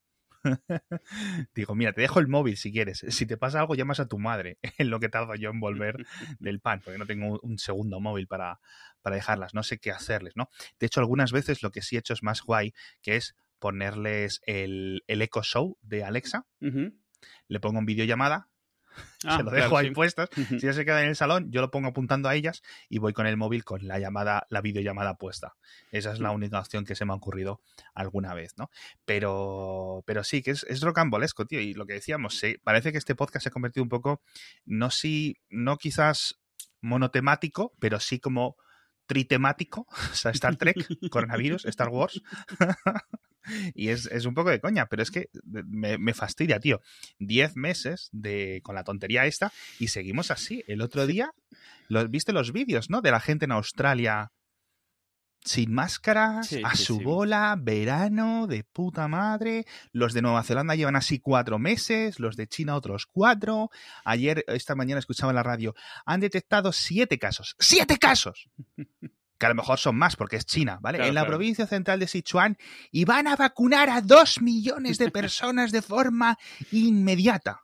Digo, 1.55 1.75
mira, 1.75 1.93
te 1.93 2.01
dejo 2.01 2.19
el 2.19 2.27
móvil 2.27 2.57
si 2.57 2.73
quieres. 2.73 3.05
Si 3.07 3.25
te 3.25 3.37
pasa 3.37 3.61
algo, 3.61 3.75
llamas 3.75 4.01
a 4.01 4.09
tu 4.09 4.19
madre 4.19 4.57
en 4.77 4.89
lo 4.89 4.99
que 4.99 5.07
tardo 5.07 5.33
yo 5.35 5.49
en 5.49 5.61
volver 5.61 6.05
del 6.39 6.59
pan, 6.59 6.81
porque 6.83 6.97
no 6.97 7.05
tengo 7.05 7.39
un 7.41 7.57
segundo 7.57 8.01
móvil 8.01 8.27
para, 8.27 8.59
para 9.01 9.15
dejarlas. 9.15 9.53
No 9.53 9.63
sé 9.63 9.79
qué 9.79 9.91
hacerles, 9.91 10.35
¿no? 10.35 10.49
De 10.77 10.87
hecho, 10.87 10.99
algunas 10.99 11.31
veces 11.31 11.63
lo 11.63 11.71
que 11.71 11.81
sí 11.81 11.95
he 11.95 11.99
hecho 11.99 12.11
es 12.11 12.21
más 12.21 12.41
guay, 12.41 12.73
que 13.01 13.15
es 13.15 13.33
ponerles 13.59 14.41
el, 14.45 15.03
el 15.07 15.21
Echo 15.21 15.43
Show 15.43 15.77
de 15.81 16.03
Alexa. 16.03 16.45
Le 16.59 17.59
pongo 17.59 17.79
en 17.79 17.85
videollamada, 17.85 18.49
se 19.19 19.27
ah, 19.27 19.41
lo 19.43 19.51
dejo 19.51 19.77
ahí 19.77 19.91
puestas. 19.91 20.29
Si 20.35 20.59
ya 20.59 20.73
se 20.73 20.85
queda 20.85 21.01
en 21.01 21.09
el 21.09 21.15
salón, 21.15 21.51
yo 21.51 21.61
lo 21.61 21.71
pongo 21.71 21.89
apuntando 21.89 22.29
a 22.29 22.35
ellas 22.35 22.61
y 22.89 22.99
voy 22.99 23.13
con 23.13 23.27
el 23.27 23.37
móvil 23.37 23.63
con 23.63 23.87
la 23.87 23.99
llamada, 23.99 24.45
la 24.49 24.61
videollamada 24.61 25.15
puesta. 25.15 25.55
Esa 25.91 26.11
es 26.11 26.19
la 26.19 26.31
mm. 26.31 26.35
única 26.35 26.59
opción 26.59 26.85
que 26.85 26.95
se 26.95 27.05
me 27.05 27.13
ha 27.13 27.15
ocurrido 27.15 27.61
alguna 27.93 28.33
vez, 28.33 28.53
¿no? 28.57 28.69
Pero, 29.05 30.03
pero 30.05 30.23
sí, 30.23 30.41
que 30.41 30.51
es, 30.51 30.63
es 30.63 30.81
rocambolesco, 30.81 31.45
tío. 31.45 31.59
Y 31.59 31.73
lo 31.73 31.85
que 31.85 31.93
decíamos, 31.93 32.41
parece 32.63 32.91
que 32.91 32.97
este 32.97 33.15
podcast 33.15 33.43
se 33.43 33.49
ha 33.49 33.53
convertido 33.53 33.83
un 33.83 33.89
poco, 33.89 34.21
no 34.65 34.89
si, 34.91 35.37
no 35.49 35.77
quizás 35.77 36.39
monotemático, 36.81 37.73
pero 37.79 37.99
sí 37.99 38.19
como 38.19 38.55
tritemático, 39.07 39.87
o 40.11 40.15
sea, 40.15 40.31
Star 40.31 40.57
Trek, 40.57 40.77
coronavirus, 41.11 41.65
Star 41.65 41.89
Wars. 41.89 42.21
Y 43.73 43.89
es, 43.89 44.07
un 44.25 44.33
poco 44.33 44.49
de 44.49 44.59
coña, 44.59 44.87
pero 44.87 45.03
es 45.03 45.11
que 45.11 45.29
me, 45.43 46.13
fastidia, 46.13 46.59
tío. 46.59 46.81
Diez 47.19 47.55
meses 47.55 48.09
de, 48.11 48.61
con 48.63 48.75
la 48.75 48.83
tontería 48.83 49.25
esta 49.25 49.51
y 49.79 49.89
seguimos 49.89 50.31
así. 50.31 50.63
El 50.67 50.81
otro 50.81 51.07
día, 51.07 51.31
¿viste 52.09 52.33
los 52.33 52.51
vídeos, 52.51 52.89
no? 52.89 53.01
De 53.01 53.11
la 53.11 53.19
gente 53.19 53.45
en 53.45 53.51
Australia 53.51 54.31
sin 55.47 55.73
máscaras, 55.73 56.53
a 56.63 56.75
su 56.75 56.99
bola, 56.99 57.55
verano, 57.57 58.47
de 58.47 58.63
puta 58.63 59.07
madre. 59.07 59.65
Los 59.91 60.13
de 60.13 60.21
Nueva 60.21 60.43
Zelanda 60.43 60.75
llevan 60.75 60.95
así 60.95 61.19
cuatro 61.19 61.57
meses, 61.57 62.19
los 62.19 62.35
de 62.35 62.47
China 62.47 62.75
otros 62.75 63.05
cuatro. 63.05 63.69
Ayer, 64.03 64.43
esta 64.47 64.75
mañana 64.75 64.99
escuchaba 64.99 65.31
en 65.31 65.37
la 65.37 65.43
radio, 65.43 65.73
han 66.05 66.19
detectado 66.19 66.71
siete 66.71 67.17
casos. 67.17 67.55
¡Siete 67.59 67.97
casos! 67.97 68.49
que 69.37 69.45
a 69.45 69.49
lo 69.49 69.55
mejor 69.55 69.77
son 69.79 69.95
más 69.95 70.15
porque 70.15 70.35
es 70.35 70.45
China, 70.45 70.79
¿vale? 70.81 71.05
en 71.05 71.13
la 71.13 71.25
provincia 71.25 71.67
central 71.67 71.99
de 71.99 72.07
Sichuan 72.07 72.57
y 72.91 73.05
van 73.05 73.27
a 73.27 73.35
vacunar 73.35 73.89
a 73.89 74.01
dos 74.01 74.41
millones 74.41 74.97
de 74.97 75.11
personas 75.11 75.71
de 75.71 75.81
forma 75.81 76.37
inmediata. 76.71 77.61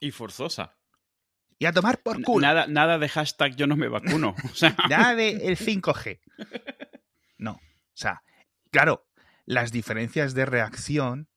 Y 0.00 0.10
forzosa. 0.10 0.76
Y 1.58 1.66
a 1.66 1.72
tomar 1.72 2.02
por 2.02 2.22
culo. 2.22 2.46
Nada, 2.46 2.66
nada 2.66 2.98
de 2.98 3.08
hashtag 3.08 3.54
yo 3.56 3.66
no 3.66 3.76
me 3.76 3.88
vacuno. 3.88 4.34
Nada 4.90 5.14
de 5.14 5.48
el 5.48 5.56
5G. 5.56 6.20
No. 7.36 7.52
O 7.52 7.96
sea, 7.96 8.22
claro, 8.70 9.06
las 9.44 9.70
diferencias 9.70 10.34
de 10.34 10.46
reacción 10.46 11.28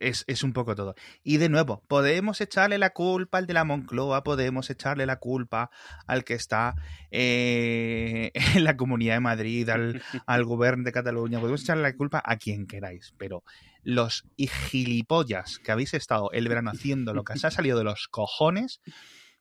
es, 0.00 0.42
un 0.42 0.52
poco 0.52 0.74
todo. 0.74 0.94
Y 1.22 1.36
de 1.38 1.48
nuevo, 1.48 1.82
podemos 1.88 2.40
echarle 2.40 2.78
la 2.78 2.90
culpa 2.90 3.38
al 3.38 3.46
de 3.46 3.54
la 3.54 3.64
Moncloa, 3.64 4.22
podemos 4.24 4.70
echarle 4.70 5.06
la 5.06 5.16
culpa 5.16 5.70
al 6.06 6.24
que 6.24 6.34
está 6.34 6.74
eh, 7.10 8.30
en 8.54 8.64
la 8.64 8.76
Comunidad 8.76 9.14
de 9.14 9.20
Madrid, 9.20 9.68
al, 9.68 10.02
al 10.26 10.44
gobierno 10.44 10.84
de 10.84 10.92
Cataluña, 10.92 11.40
podemos 11.40 11.62
echarle 11.62 11.82
la 11.82 11.96
culpa 11.96 12.22
a 12.24 12.36
quien 12.36 12.66
queráis, 12.66 13.14
pero 13.18 13.44
los 13.82 14.24
gilipollas 14.36 15.60
que 15.60 15.70
habéis 15.70 15.94
estado 15.94 16.30
el 16.32 16.48
verano 16.48 16.70
haciendo 16.70 17.14
lo 17.14 17.22
que 17.22 17.38
se 17.38 17.46
ha 17.46 17.50
salido 17.52 17.78
de 17.78 17.84
los 17.84 18.08
cojones, 18.08 18.80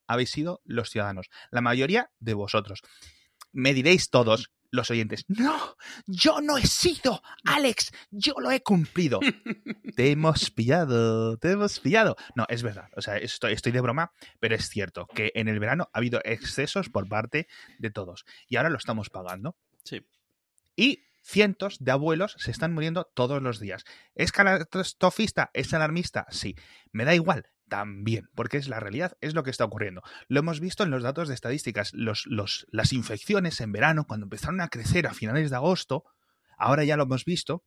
habéis 0.08 0.30
sido 0.30 0.62
los 0.66 0.90
ciudadanos. 0.90 1.30
La 1.50 1.62
mayoría 1.62 2.12
de 2.20 2.36
vosotros. 2.36 2.82
Me 3.52 3.74
diréis 3.74 4.10
todos, 4.10 4.52
los 4.76 4.92
oyentes, 4.92 5.26
no, 5.28 5.76
yo 6.06 6.42
no 6.42 6.58
he 6.58 6.66
sido, 6.66 7.22
Alex, 7.46 7.92
yo 8.12 8.34
lo 8.40 8.52
he 8.52 8.62
cumplido. 8.62 9.20
te 9.96 10.12
hemos 10.12 10.52
pillado, 10.52 11.38
te 11.38 11.52
hemos 11.52 11.80
pillado. 11.80 12.16
No, 12.36 12.46
es 12.50 12.64
verdad, 12.64 12.90
o 12.96 13.02
sea, 13.02 13.18
estoy, 13.18 13.54
estoy 13.54 13.72
de 13.72 13.82
broma, 13.82 14.12
pero 14.40 14.56
es 14.56 14.70
cierto 14.70 15.08
que 15.08 15.32
en 15.36 15.48
el 15.48 15.60
verano 15.60 15.90
ha 15.94 15.98
habido 15.98 16.22
excesos 16.24 16.90
por 16.90 17.08
parte 17.08 17.48
de 17.80 17.90
todos 17.90 18.26
y 18.48 18.58
ahora 18.58 18.70
lo 18.70 18.78
estamos 18.78 19.10
pagando. 19.10 19.56
Sí. 19.84 20.06
Y 20.76 21.06
cientos 21.22 21.78
de 21.80 21.92
abuelos 21.92 22.36
se 22.38 22.52
están 22.52 22.74
muriendo 22.74 23.06
todos 23.14 23.42
los 23.42 23.60
días. 23.60 23.84
¿Es 24.14 24.32
catastrofista? 24.32 25.50
¿Es 25.54 25.74
alarmista? 25.74 26.28
Sí. 26.30 26.56
Me 26.92 27.06
da 27.06 27.16
igual 27.16 27.50
también, 27.68 28.30
porque 28.36 28.58
es 28.58 28.68
la 28.68 28.80
realidad, 28.80 29.18
es 29.22 29.34
lo 29.34 29.44
que 29.44 29.50
está 29.50 29.66
ocurriendo. 29.66 30.02
Lo 30.28 30.40
hemos 30.40 30.60
visto 30.60 30.84
en 30.84 30.92
los 30.92 31.04
datos 31.04 31.28
de 31.28 31.34
estadísticas. 31.34 31.94
Los, 31.94 32.26
los, 32.28 32.68
las 32.72 32.94
infecciones 32.94 33.60
en 33.62 33.72
verano, 33.72 34.06
cuando 34.06 34.26
empezaron 34.26 34.62
a 34.62 34.70
crecer 34.70 35.08
a 35.08 35.14
finales 35.14 35.50
de 35.50 35.56
agosto, 35.56 36.04
ahora 36.58 36.84
ya 36.84 36.98
lo 36.98 37.04
hemos 37.04 37.26
visto, 37.26 37.64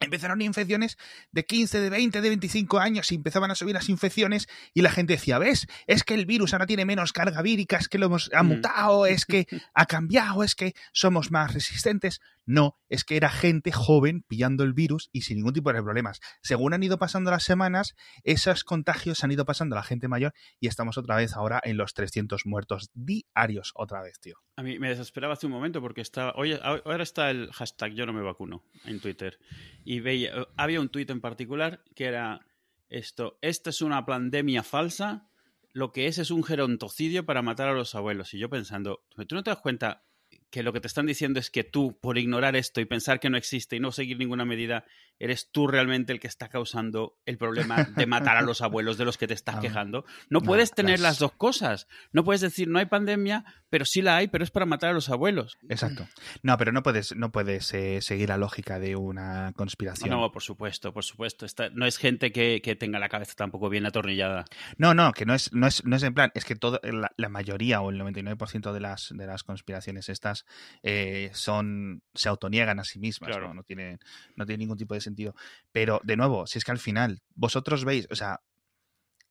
empezaron 0.00 0.40
infecciones 0.40 0.96
de 1.30 1.44
15, 1.44 1.80
de 1.80 1.90
20, 1.90 2.20
de 2.20 2.28
25 2.28 2.78
años 2.78 3.12
y 3.12 3.16
empezaban 3.16 3.50
a 3.50 3.54
subir 3.54 3.74
las 3.74 3.88
infecciones 3.88 4.48
y 4.72 4.80
la 4.80 4.90
gente 4.90 5.12
decía, 5.12 5.38
ves, 5.38 5.66
es 5.86 6.04
que 6.04 6.14
el 6.14 6.26
virus 6.26 6.52
ahora 6.52 6.66
tiene 6.66 6.86
menos 6.86 7.12
carga 7.12 7.42
vírica, 7.42 7.76
es 7.76 7.88
que 7.88 7.98
lo 7.98 8.06
hemos 8.06 8.30
ha 8.34 8.42
mutado, 8.42 9.06
es 9.06 9.26
que 9.26 9.46
ha 9.74 9.86
cambiado, 9.86 10.42
es 10.42 10.54
que 10.54 10.74
somos 10.92 11.30
más 11.30 11.52
resistentes. 11.52 12.20
No, 12.50 12.76
es 12.88 13.04
que 13.04 13.16
era 13.16 13.30
gente 13.30 13.70
joven 13.70 14.24
pillando 14.26 14.64
el 14.64 14.72
virus 14.72 15.08
y 15.12 15.20
sin 15.20 15.36
ningún 15.36 15.52
tipo 15.52 15.72
de 15.72 15.80
problemas. 15.80 16.18
Según 16.42 16.74
han 16.74 16.82
ido 16.82 16.98
pasando 16.98 17.30
las 17.30 17.44
semanas, 17.44 17.94
esos 18.24 18.64
contagios 18.64 19.22
han 19.22 19.30
ido 19.30 19.44
pasando 19.44 19.76
a 19.76 19.78
la 19.78 19.84
gente 19.84 20.08
mayor 20.08 20.34
y 20.58 20.66
estamos 20.66 20.98
otra 20.98 21.14
vez 21.14 21.34
ahora 21.34 21.60
en 21.62 21.76
los 21.76 21.94
300 21.94 22.46
muertos 22.46 22.90
diarios 22.92 23.70
otra 23.76 24.02
vez, 24.02 24.18
tío. 24.18 24.34
A 24.56 24.64
mí 24.64 24.80
me 24.80 24.88
desesperaba 24.88 25.34
hace 25.34 25.46
un 25.46 25.52
momento 25.52 25.80
porque 25.80 26.00
estaba, 26.00 26.32
hoy, 26.34 26.58
ahora 26.60 27.04
está 27.04 27.30
el 27.30 27.52
hashtag 27.52 27.92
yo 27.92 28.04
no 28.04 28.12
me 28.12 28.20
vacuno 28.20 28.64
en 28.84 28.98
Twitter 28.98 29.38
y 29.84 30.00
veía, 30.00 30.32
había 30.56 30.80
un 30.80 30.88
tuit 30.88 31.08
en 31.10 31.20
particular 31.20 31.84
que 31.94 32.06
era 32.06 32.44
esto, 32.88 33.38
esta 33.42 33.70
es 33.70 33.80
una 33.80 34.04
pandemia 34.04 34.64
falsa, 34.64 35.30
lo 35.72 35.92
que 35.92 36.08
es 36.08 36.18
es 36.18 36.32
un 36.32 36.42
gerontocidio 36.42 37.24
para 37.24 37.42
matar 37.42 37.68
a 37.68 37.74
los 37.74 37.94
abuelos. 37.94 38.34
Y 38.34 38.40
yo 38.40 38.50
pensando, 38.50 39.04
¿tú 39.28 39.36
no 39.36 39.44
te 39.44 39.50
das 39.50 39.60
cuenta 39.60 40.02
que 40.50 40.62
lo 40.62 40.72
que 40.72 40.80
te 40.80 40.88
están 40.88 41.06
diciendo 41.06 41.38
es 41.40 41.50
que 41.50 41.64
tú, 41.64 41.98
por 42.00 42.18
ignorar 42.18 42.56
esto 42.56 42.80
y 42.80 42.84
pensar 42.84 43.20
que 43.20 43.30
no 43.30 43.36
existe 43.36 43.76
y 43.76 43.80
no 43.80 43.92
seguir 43.92 44.18
ninguna 44.18 44.44
medida, 44.44 44.84
eres 45.18 45.50
tú 45.52 45.66
realmente 45.66 46.12
el 46.12 46.18
que 46.20 46.26
está 46.26 46.48
causando 46.48 47.18
el 47.26 47.38
problema 47.38 47.84
de 47.84 48.06
matar 48.06 48.36
a 48.36 48.42
los 48.42 48.60
abuelos 48.62 48.98
de 48.98 49.04
los 49.04 49.16
que 49.18 49.26
te 49.28 49.34
estás 49.34 49.56
No, 49.56 49.60
quejando. 49.62 50.04
No 50.28 50.40
no, 50.40 50.42
puedes 50.42 50.72
tener 50.72 50.98
las- 50.98 51.10
las 51.12 51.18
dos 51.18 51.32
cosas. 51.32 51.86
No 52.12 52.24
puedes 52.24 52.40
decir, 52.40 52.68
no 52.68 52.78
hay 52.78 52.86
pandemia, 52.86 53.44
pero 53.68 53.84
sí 53.84 54.02
la 54.02 54.16
hay, 54.16 54.28
pero 54.28 54.42
es 54.44 54.50
para 54.50 54.66
matar 54.66 54.90
a 54.90 54.92
los 54.92 55.08
abuelos. 55.10 55.56
Exacto. 55.68 56.08
No, 56.42 56.56
pero 56.58 56.72
no 56.72 56.82
puedes, 56.82 57.14
no 57.14 57.30
puedes 57.32 57.72
eh, 57.74 58.00
seguir 58.00 58.28
la 58.30 58.36
lógica 58.38 58.78
de 58.80 58.96
una 58.96 59.52
conspiración. 59.54 60.10
No, 60.10 60.32
por 60.32 60.42
supuesto, 60.42 60.92
por 60.92 61.04
supuesto. 61.04 61.46
Esta- 61.46 61.70
no 61.70 61.86
es 61.86 61.96
gente 61.98 62.32
que, 62.32 62.60
que 62.62 62.74
tenga 62.76 62.98
la 62.98 63.08
cabeza 63.08 63.34
tampoco 63.36 63.68
bien 63.68 63.86
atornillada. 63.86 64.44
No, 64.78 64.94
no, 64.94 65.12
que 65.12 65.26
no 65.26 65.34
es, 65.34 65.52
no 65.52 65.66
es, 65.66 65.84
no 65.84 65.96
es 65.96 66.02
en 66.02 66.14
plan, 66.14 66.32
es 66.34 66.44
que 66.44 66.56
todo, 66.56 66.80
la, 66.82 67.12
la 67.16 67.28
mayoría 67.28 67.80
o 67.82 67.90
el 67.90 68.00
99% 68.00 68.72
de 68.72 68.80
las, 68.80 69.10
de 69.14 69.26
las 69.26 69.44
conspiraciones 69.44 70.08
estas 70.08 70.39
eh, 70.82 71.30
son, 71.32 72.02
se 72.14 72.28
autoniegan 72.28 72.78
a 72.78 72.84
sí 72.84 72.98
mismas, 72.98 73.28
Claro. 73.30 73.48
¿no? 73.48 73.54
No 73.54 73.62
tiene, 73.62 73.98
no 74.36 74.46
tiene 74.46 74.58
ningún 74.58 74.78
tipo 74.78 74.94
de 74.94 75.00
sentido. 75.00 75.34
Pero, 75.72 76.00
de 76.04 76.16
nuevo, 76.16 76.46
si 76.46 76.58
es 76.58 76.64
que 76.64 76.72
al 76.72 76.78
final 76.78 77.22
vosotros 77.34 77.84
veis, 77.84 78.06
o 78.10 78.16
sea, 78.16 78.40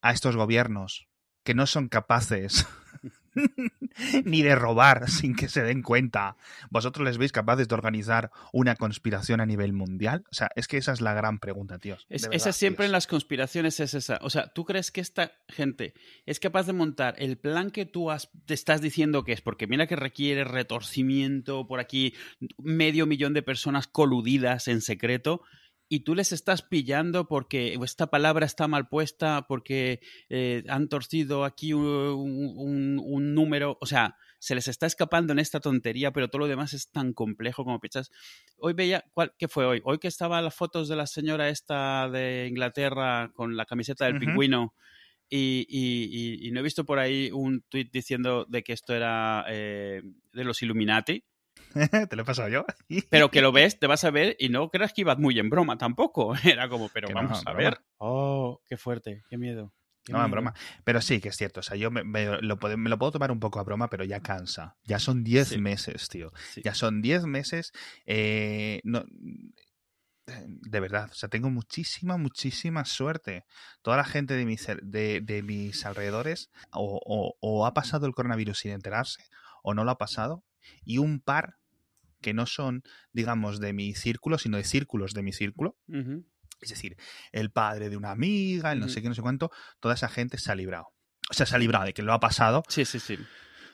a 0.01 0.11
estos 0.11 0.35
gobiernos 0.35 1.07
que 1.43 1.53
no 1.53 1.65
son 1.67 1.89
capaces 1.89 2.67
ni 4.25 4.41
de 4.41 4.55
robar 4.55 5.09
sin 5.09 5.35
que 5.35 5.49
se 5.49 5.61
den 5.63 5.81
cuenta, 5.81 6.35
vosotros 6.69 7.05
les 7.05 7.17
veis 7.17 7.31
capaces 7.31 7.67
de 7.67 7.75
organizar 7.75 8.31
una 8.53 8.75
conspiración 8.75 9.41
a 9.41 9.45
nivel 9.45 9.73
mundial. 9.73 10.23
O 10.31 10.33
sea, 10.35 10.49
es 10.55 10.67
que 10.67 10.77
esa 10.77 10.93
es 10.93 11.01
la 11.01 11.13
gran 11.13 11.39
pregunta, 11.39 11.79
tíos. 11.79 12.05
Es- 12.09 12.27
esa 12.31 12.51
siempre 12.53 12.85
en 12.85 12.91
las 12.91 13.07
conspiraciones 13.07 13.79
es 13.79 13.93
esa. 13.93 14.19
O 14.21 14.29
sea, 14.29 14.47
¿tú 14.47 14.65
crees 14.65 14.91
que 14.91 15.01
esta 15.01 15.33
gente 15.47 15.93
es 16.25 16.39
capaz 16.39 16.65
de 16.65 16.73
montar 16.73 17.15
el 17.17 17.37
plan 17.37 17.71
que 17.71 17.85
tú 17.85 18.11
has- 18.11 18.29
te 18.45 18.53
estás 18.53 18.81
diciendo 18.81 19.23
que 19.23 19.33
es? 19.33 19.41
Porque 19.41 19.67
mira 19.67 19.87
que 19.87 19.95
requiere 19.95 20.43
retorcimiento 20.43 21.67
por 21.67 21.79
aquí, 21.79 22.13
medio 22.57 23.05
millón 23.05 23.33
de 23.33 23.41
personas 23.41 23.87
coludidas 23.87 24.67
en 24.67 24.81
secreto. 24.81 25.41
Y 25.91 26.01
tú 26.01 26.13
les 26.13 26.31
estás 26.31 26.61
pillando 26.61 27.27
porque 27.27 27.73
esta 27.83 28.07
palabra 28.11 28.45
está 28.45 28.67
mal 28.67 28.87
puesta, 28.89 29.47
porque 29.47 29.99
eh, 30.29 30.63
han 30.69 30.87
torcido 30.87 31.43
aquí 31.45 31.73
un, 31.73 31.83
un- 31.83 33.01
un 33.03 33.33
número. 33.33 33.75
O 33.81 33.87
sea, 33.87 34.15
se 34.37 34.53
les 34.53 34.67
está 34.67 34.85
escapando 34.85 35.33
en 35.33 35.39
esta 35.39 35.59
tontería, 35.59 36.11
pero 36.13 36.27
todo 36.29 36.41
lo 36.41 36.47
demás 36.47 36.73
es 36.73 36.91
tan 36.91 37.11
complejo 37.13 37.63
como 37.63 37.79
piensas. 37.79 38.11
Hoy 38.57 38.73
veía, 38.73 39.03
¿cuál, 39.13 39.33
¿qué 39.37 39.47
fue 39.47 39.65
hoy? 39.65 39.81
Hoy 39.83 39.97
que 39.97 40.07
estaban 40.07 40.43
las 40.43 40.53
fotos 40.55 40.87
de 40.89 40.95
la 40.95 41.07
señora 41.07 41.49
esta 41.49 42.07
de 42.07 42.45
Inglaterra 42.47 43.31
con 43.33 43.57
la 43.57 43.65
camiseta 43.65 44.05
del 44.05 44.13
pingüino 44.19 44.75
y, 45.27 45.65
y- 45.67 46.09
y- 46.43 46.47
y 46.47 46.51
no 46.51 46.59
he 46.59 46.63
visto 46.63 46.85
por 46.85 46.99
ahí 46.99 47.31
un 47.33 47.61
tuit 47.67 47.91
diciendo 47.91 48.45
de 48.47 48.61
que 48.63 48.73
esto 48.73 48.93
era 48.93 49.43
eh, 49.49 50.03
de 50.33 50.43
los 50.43 50.61
Illuminati, 50.61 51.23
Te 52.09 52.15
lo 52.15 52.21
he 52.23 52.25
pasado 52.25 52.49
yo. 52.49 52.65
pero 53.09 53.29
que 53.31 53.41
lo 53.41 53.51
ves, 53.51 53.79
te 53.79 53.87
vas 53.87 54.03
a 54.03 54.11
ver 54.11 54.35
y 54.39 54.49
no 54.49 54.69
creas 54.69 54.93
que 54.93 55.01
ibas 55.01 55.17
muy 55.19 55.37
en 55.39 55.49
broma 55.49 55.77
tampoco. 55.77 56.33
Era 56.43 56.69
como, 56.69 56.89
pero 56.89 57.07
Que 57.07 57.13
vamos 57.13 57.39
a 57.39 57.51
broma. 57.51 57.57
ver. 57.57 57.79
Oh, 57.97 58.61
qué 58.67 58.77
fuerte, 58.77 59.23
qué 59.29 59.37
miedo. 59.37 59.73
qué 60.03 60.13
No, 60.13 60.23
en 60.25 60.31
broma. 60.31 60.53
Pero 60.83 61.01
sí, 61.01 61.19
que 61.21 61.29
es 61.29 61.35
cierto. 61.37 61.59
O 61.59 61.63
sea, 61.63 61.75
yo 61.77 61.91
me, 61.91 62.03
me 62.03 62.41
lo, 62.41 62.57
puedo, 62.57 62.77
me 62.77 62.89
lo 62.89 62.97
puedo 62.97 63.11
tomar 63.13 63.31
un 63.31 63.39
poco 63.39 63.59
a 63.59 63.63
broma, 63.63 63.89
pero 63.89 64.03
ya 64.03 64.19
cansa. 64.21 64.77
Ya 64.85 64.97
son 64.99 65.23
10 65.23 65.49
Sí. 65.49 65.57
meses, 65.59 66.09
tío. 66.09 66.31
Sí. 66.53 66.61
Ya 66.63 66.73
son 66.73 67.01
10 67.01 67.25
meses. 67.25 67.71
eh, 68.05 68.81
no, 68.83 69.03
de 70.27 70.79
verdad, 70.79 71.09
o 71.11 71.15
sea, 71.15 71.27
tengo 71.27 71.49
muchísima, 71.49 72.17
muchísima 72.17 72.85
suerte. 72.85 73.45
Toda 73.81 73.97
la 73.97 74.03
gente 74.03 74.35
de 74.35 74.45
mis, 74.45 74.67
de, 74.83 75.21
de 75.21 75.41
mis 75.41 75.83
alrededores 75.87 76.51
o, 76.71 76.99
o- 77.03 77.35
o 77.41 77.65
ha 77.65 77.73
pasado 77.73 78.05
el 78.05 78.13
coronavirus 78.13 78.59
sin 78.59 78.71
enterarse 78.71 79.23
o 79.63 79.73
no 79.73 79.83
lo 79.83 79.91
ha 79.91 79.97
pasado. 79.97 80.43
Y 80.83 80.97
un 80.97 81.19
par 81.19 81.55
que 82.21 82.33
no 82.33 82.45
son, 82.45 82.83
digamos, 83.13 83.59
de 83.59 83.73
mi 83.73 83.93
círculo, 83.93 84.37
sino 84.37 84.57
de 84.57 84.63
círculos 84.63 85.13
de 85.13 85.23
mi 85.23 85.31
círculo. 85.31 85.77
Es 86.61 86.69
decir, 86.69 86.97
el 87.31 87.51
padre 87.51 87.89
de 87.89 87.95
una 87.97 88.11
amiga, 88.11 88.71
el 88.73 88.79
no 88.79 88.89
sé 88.89 89.01
qué, 89.01 89.07
no 89.07 89.15
sé 89.15 89.21
cuánto, 89.21 89.51
toda 89.79 89.93
esa 89.93 90.09
gente 90.09 90.37
se 90.37 90.51
ha 90.51 90.55
librado. 90.55 90.87
O 91.29 91.33
sea, 91.33 91.45
se 91.45 91.55
ha 91.55 91.59
librado 91.59 91.85
de 91.85 91.93
que 91.93 92.01
lo 92.01 92.11
ha 92.11 92.19
pasado 92.19 92.63
Sí, 92.67 92.83
sí, 92.85 92.99
sí. 92.99 93.17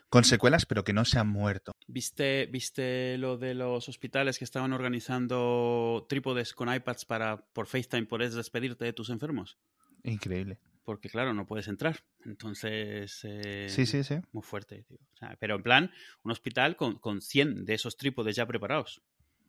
con 0.09 0.23
secuelas, 0.23 0.65
pero 0.67 0.83
que 0.83 0.93
no 0.93 1.05
se 1.05 1.17
han 1.17 1.27
muerto. 1.27 1.71
¿Viste, 1.87 2.45
¿Viste 2.47 3.17
lo 3.17 3.37
de 3.37 3.55
los 3.55 3.89
hospitales 3.89 4.37
que 4.37 4.43
estaban 4.45 4.73
organizando 4.73 6.05
trípodes 6.09 6.53
con 6.53 6.71
iPads 6.73 7.05
para 7.05 7.37
por 7.53 7.65
FaceTime 7.67 8.05
poder 8.05 8.31
despedirte 8.31 8.85
de 8.85 8.93
tus 8.93 9.09
enfermos? 9.09 9.57
Increíble. 10.03 10.59
Porque, 10.85 11.09
claro, 11.09 11.33
no 11.33 11.45
puedes 11.45 11.67
entrar. 11.67 11.99
Entonces. 12.23 13.19
eh, 13.23 13.67
Sí, 13.69 13.85
sí, 13.85 14.03
sí. 14.03 14.15
Muy 14.31 14.43
fuerte, 14.43 14.83
tío. 14.83 14.99
O 15.15 15.17
sea, 15.17 15.35
pero 15.39 15.55
en 15.55 15.63
plan, 15.63 15.91
un 16.23 16.31
hospital 16.31 16.75
con, 16.77 16.99
con 16.99 17.21
100 17.21 17.65
de 17.65 17.73
esos 17.73 17.97
trípodes 17.97 18.35
ya 18.35 18.45
preparados. 18.45 19.01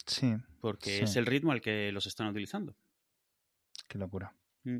Sí, 0.06 0.34
Porque 0.60 0.98
Sí. 0.98 1.04
es 1.04 1.16
el 1.16 1.26
ritmo 1.26 1.52
al 1.52 1.60
que 1.60 1.92
los 1.92 2.06
están 2.06 2.26
utilizando. 2.28 2.74
qué 3.88 3.98
locura. 3.98 4.34
Mm. 4.64 4.78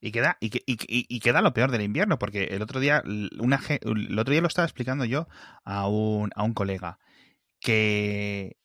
Y 0.00 0.12
queda, 0.12 0.38
y, 0.40 0.48
que- 0.50 0.62
y, 0.64 0.78
y- 0.86 1.20
queda 1.20 1.42
lo 1.42 1.52
peor 1.52 1.70
del 1.72 1.82
invierno, 1.82 2.18
porque 2.18 2.44
el 2.44 2.62
otro 2.62 2.78
día, 2.80 3.02
una, 3.40 3.60
el 3.80 4.16
otro 4.18 4.30
día 4.32 4.40
lo 4.40 4.46
estaba 4.46 4.64
explicando 4.66 5.04
yo 5.04 5.26
a 5.64 5.88
un, 5.88 6.30
a 6.36 6.44
un 6.44 6.54
colega, 6.54 6.98
que 7.60 8.56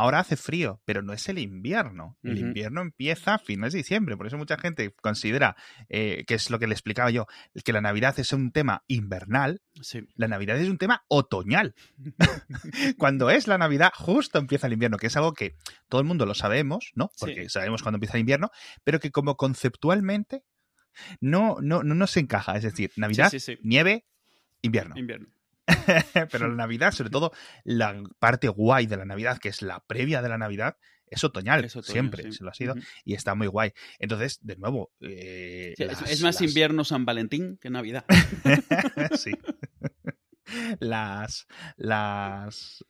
ahora 0.00 0.20
hace 0.20 0.36
frío, 0.36 0.80
pero 0.84 1.02
no 1.02 1.12
es 1.12 1.28
el 1.28 1.38
invierno. 1.38 2.16
El 2.22 2.38
invierno 2.38 2.80
empieza 2.80 3.34
a 3.34 3.38
finales 3.38 3.72
de 3.74 3.78
diciembre, 3.78 4.16
por 4.16 4.26
eso 4.26 4.38
mucha 4.38 4.56
gente 4.58 4.94
considera, 5.02 5.56
eh, 5.88 6.24
que 6.26 6.34
es 6.34 6.50
lo 6.50 6.58
que 6.58 6.66
le 6.66 6.72
explicaba 6.74 7.10
yo, 7.10 7.26
que 7.64 7.72
la 7.72 7.80
Navidad 7.80 8.18
es 8.18 8.32
un 8.32 8.50
tema 8.52 8.82
invernal, 8.86 9.60
Sí. 9.82 10.00
la 10.14 10.28
Navidad 10.28 10.56
es 10.58 10.68
un 10.68 10.78
tema 10.78 11.04
otoñal. 11.08 11.74
cuando 12.98 13.30
es 13.30 13.46
la 13.46 13.58
Navidad, 13.58 13.92
justo 13.94 14.38
empieza 14.38 14.66
el 14.66 14.72
invierno, 14.74 14.96
que 14.96 15.06
es 15.08 15.16
algo 15.16 15.32
que 15.34 15.56
todo 15.88 16.00
el 16.00 16.06
mundo 16.06 16.26
lo 16.26 16.34
sabemos, 16.34 16.92
¿no? 16.94 17.10
Porque 17.18 17.44
Sí. 17.44 17.48
sabemos 17.50 17.82
cuándo 17.82 17.96
empieza 17.96 18.14
el 18.16 18.20
invierno, 18.20 18.50
pero 18.84 19.00
que 19.00 19.10
como 19.10 19.36
conceptualmente 19.36 20.44
no, 21.20 21.58
no, 21.60 21.82
no 21.82 21.94
nos 21.94 22.16
encaja. 22.16 22.56
Es 22.56 22.62
decir, 22.62 22.90
Navidad, 22.96 23.30
sí. 23.30 23.58
nieve, 23.62 24.06
invierno. 24.62 24.96
Invierno. 24.98 25.28
pero 26.30 26.48
la 26.48 26.54
Navidad, 26.54 26.92
sobre 26.92 27.10
todo 27.10 27.32
la 27.64 28.00
parte 28.18 28.48
guay 28.48 28.86
de 28.86 28.96
la 28.96 29.04
Navidad, 29.04 29.38
que 29.38 29.48
es 29.48 29.62
la 29.62 29.80
previa 29.86 30.22
de 30.22 30.28
la 30.28 30.38
Navidad, 30.38 30.76
es 31.06 31.24
otoñal, 31.24 31.64
Es 31.64 31.74
otoño, 31.74 31.92
siempre 31.92 32.22
sí. 32.24 32.32
se 32.32 32.44
lo 32.44 32.50
ha 32.50 32.54
sido, 32.54 32.74
y 33.04 33.14
está 33.14 33.34
muy 33.34 33.48
guay. 33.48 33.72
Entonces, 33.98 34.38
de 34.42 34.56
nuevo, 34.56 34.92
eh, 35.00 35.74
Sí, 35.76 35.82
es- 35.82 35.88
las- 35.88 36.10
es 36.10 36.22
más 36.22 36.34
las- 36.36 36.42
invierno 36.42 36.84
San 36.84 37.04
Valentín 37.04 37.58
que 37.60 37.68
Navidad. 37.70 38.04
sí. 39.18 39.32
Las, 40.80 41.46
las, 41.76 42.84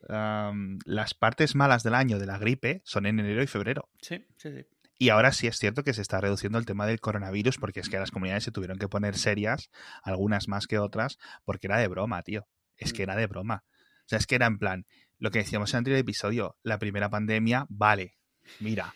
las 0.86 1.14
partes 1.14 1.54
malas 1.54 1.82
del 1.82 1.94
año 1.94 2.18
de 2.18 2.24
la 2.24 2.38
gripe 2.38 2.80
son 2.84 3.04
en 3.04 3.20
enero 3.20 3.42
y 3.42 3.46
febrero. 3.46 3.90
Sí, 4.00 4.24
sí, 4.38 4.50
sí. 4.50 4.66
Y 4.98 5.08
ahora 5.10 5.30
sí 5.32 5.46
es 5.46 5.58
cierto 5.58 5.82
que 5.84 5.92
se 5.92 6.00
está 6.02 6.20
reduciendo 6.22 6.58
el 6.58 6.64
tema 6.66 6.86
del 6.86 7.00
coronavirus 7.00 7.58
porque 7.58 7.80
es 7.80 7.88
que 7.90 7.98
las 7.98 8.10
comunidades 8.10 8.44
se 8.44 8.50
tuvieron 8.50 8.78
que 8.78 8.88
poner 8.88 9.16
serias, 9.16 9.70
algunas 10.02 10.48
más 10.48 10.66
que 10.66 10.78
otras, 10.78 11.18
porque 11.44 11.66
era 11.66 11.78
de 11.78 11.88
broma, 11.88 12.22
tío. 12.22 12.46
Es 12.80 12.92
que 12.92 13.02
Mm. 13.02 13.10
era 13.10 13.16
de 13.16 13.26
broma. 13.26 13.64
O 13.66 14.08
sea, 14.10 14.18
es 14.18 14.26
que 14.26 14.34
era 14.34 14.46
en 14.46 14.58
plan, 14.58 14.86
lo 15.18 15.30
que 15.30 15.38
decíamos 15.38 15.70
en 15.70 15.76
el 15.76 15.78
anterior 15.78 16.00
episodio, 16.00 16.56
la 16.62 16.78
primera 16.78 17.08
pandemia, 17.10 17.66
vale, 17.68 18.16
mira, 18.58 18.94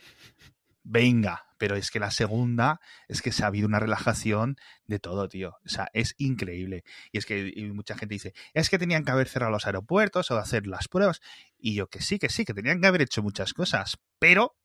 venga, 0.83 1.47
pero 1.59 1.76
es 1.76 1.91
que 1.91 2.00
la 2.00 2.11
segunda 2.11 2.81
es 3.09 3.23
que 3.23 3.31
se 3.33 3.45
ha 3.45 3.47
habido 3.47 3.67
una 3.69 3.79
relajación 3.79 4.57
de 4.87 4.99
todo, 4.99 5.29
tío. 5.29 5.50
O 5.64 5.69
sea, 5.69 5.88
es 5.93 6.14
increíble. 6.19 6.83
Y 7.12 7.19
es 7.19 7.26
que 7.26 7.53
y 7.55 7.64
mucha 7.73 7.97
gente 7.97 8.14
dice, 8.14 8.35
es 8.53 8.69
que 8.69 8.79
tenían 8.79 9.05
que 9.05 9.12
haber 9.12 9.29
cerrado 9.29 9.53
los 9.53 9.67
aeropuertos 9.67 10.31
o 10.31 10.37
hacer 10.38 10.67
las 10.67 10.88
pruebas. 10.88 11.21
Y 11.59 11.75
yo 11.75 11.88
que 11.88 12.00
sí, 12.03 12.19
que 12.19 12.29
sí, 12.29 12.45
que 12.45 12.53
tenían 12.55 12.81
que 12.81 12.87
haber 12.87 13.03
hecho 13.03 13.23
muchas 13.23 13.55
cosas, 13.55 13.99
pero 14.19 14.57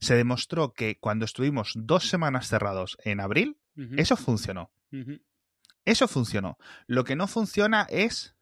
se 0.00 0.16
demostró 0.16 0.72
que 0.72 0.98
cuando 0.98 1.24
estuvimos 1.24 1.72
dos 1.76 2.08
semanas 2.08 2.48
cerrados 2.48 2.96
en 3.04 3.20
abril, 3.20 3.56
eso 3.96 4.16
funcionó. 4.16 4.72
Eso 5.84 6.08
funcionó. 6.08 6.58
Lo 6.86 7.04
que 7.04 7.16
no 7.16 7.26
funciona 7.26 7.86
es... 7.90 8.34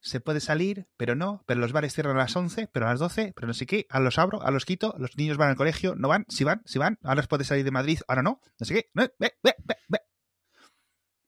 Se 0.00 0.20
puede 0.20 0.40
salir, 0.40 0.86
pero 0.98 1.14
no, 1.14 1.42
pero 1.46 1.60
los 1.60 1.72
bares 1.72 1.94
cierran 1.94 2.16
a 2.16 2.20
las 2.20 2.36
11, 2.36 2.68
pero 2.70 2.86
a 2.86 2.90
las 2.90 3.00
12, 3.00 3.32
pero 3.34 3.46
no 3.46 3.54
sé 3.54 3.64
qué, 3.64 3.86
a 3.88 4.00
los 4.00 4.18
abro, 4.18 4.42
a 4.42 4.50
los 4.50 4.66
quito, 4.66 4.94
los 4.98 5.16
niños 5.16 5.38
van 5.38 5.48
al 5.48 5.56
colegio, 5.56 5.94
no 5.96 6.08
van, 6.08 6.26
si 6.28 6.44
van, 6.44 6.60
si 6.66 6.78
van, 6.78 6.98
ahora 7.02 7.22
se 7.22 7.28
puede 7.28 7.44
salir 7.44 7.64
de 7.64 7.70
Madrid, 7.70 8.00
ahora 8.06 8.22
no, 8.22 8.38
no 8.60 8.66
sé 8.66 8.74
qué, 8.74 8.90
ve, 8.92 9.10
ve, 9.18 9.34
ve. 9.42 10.03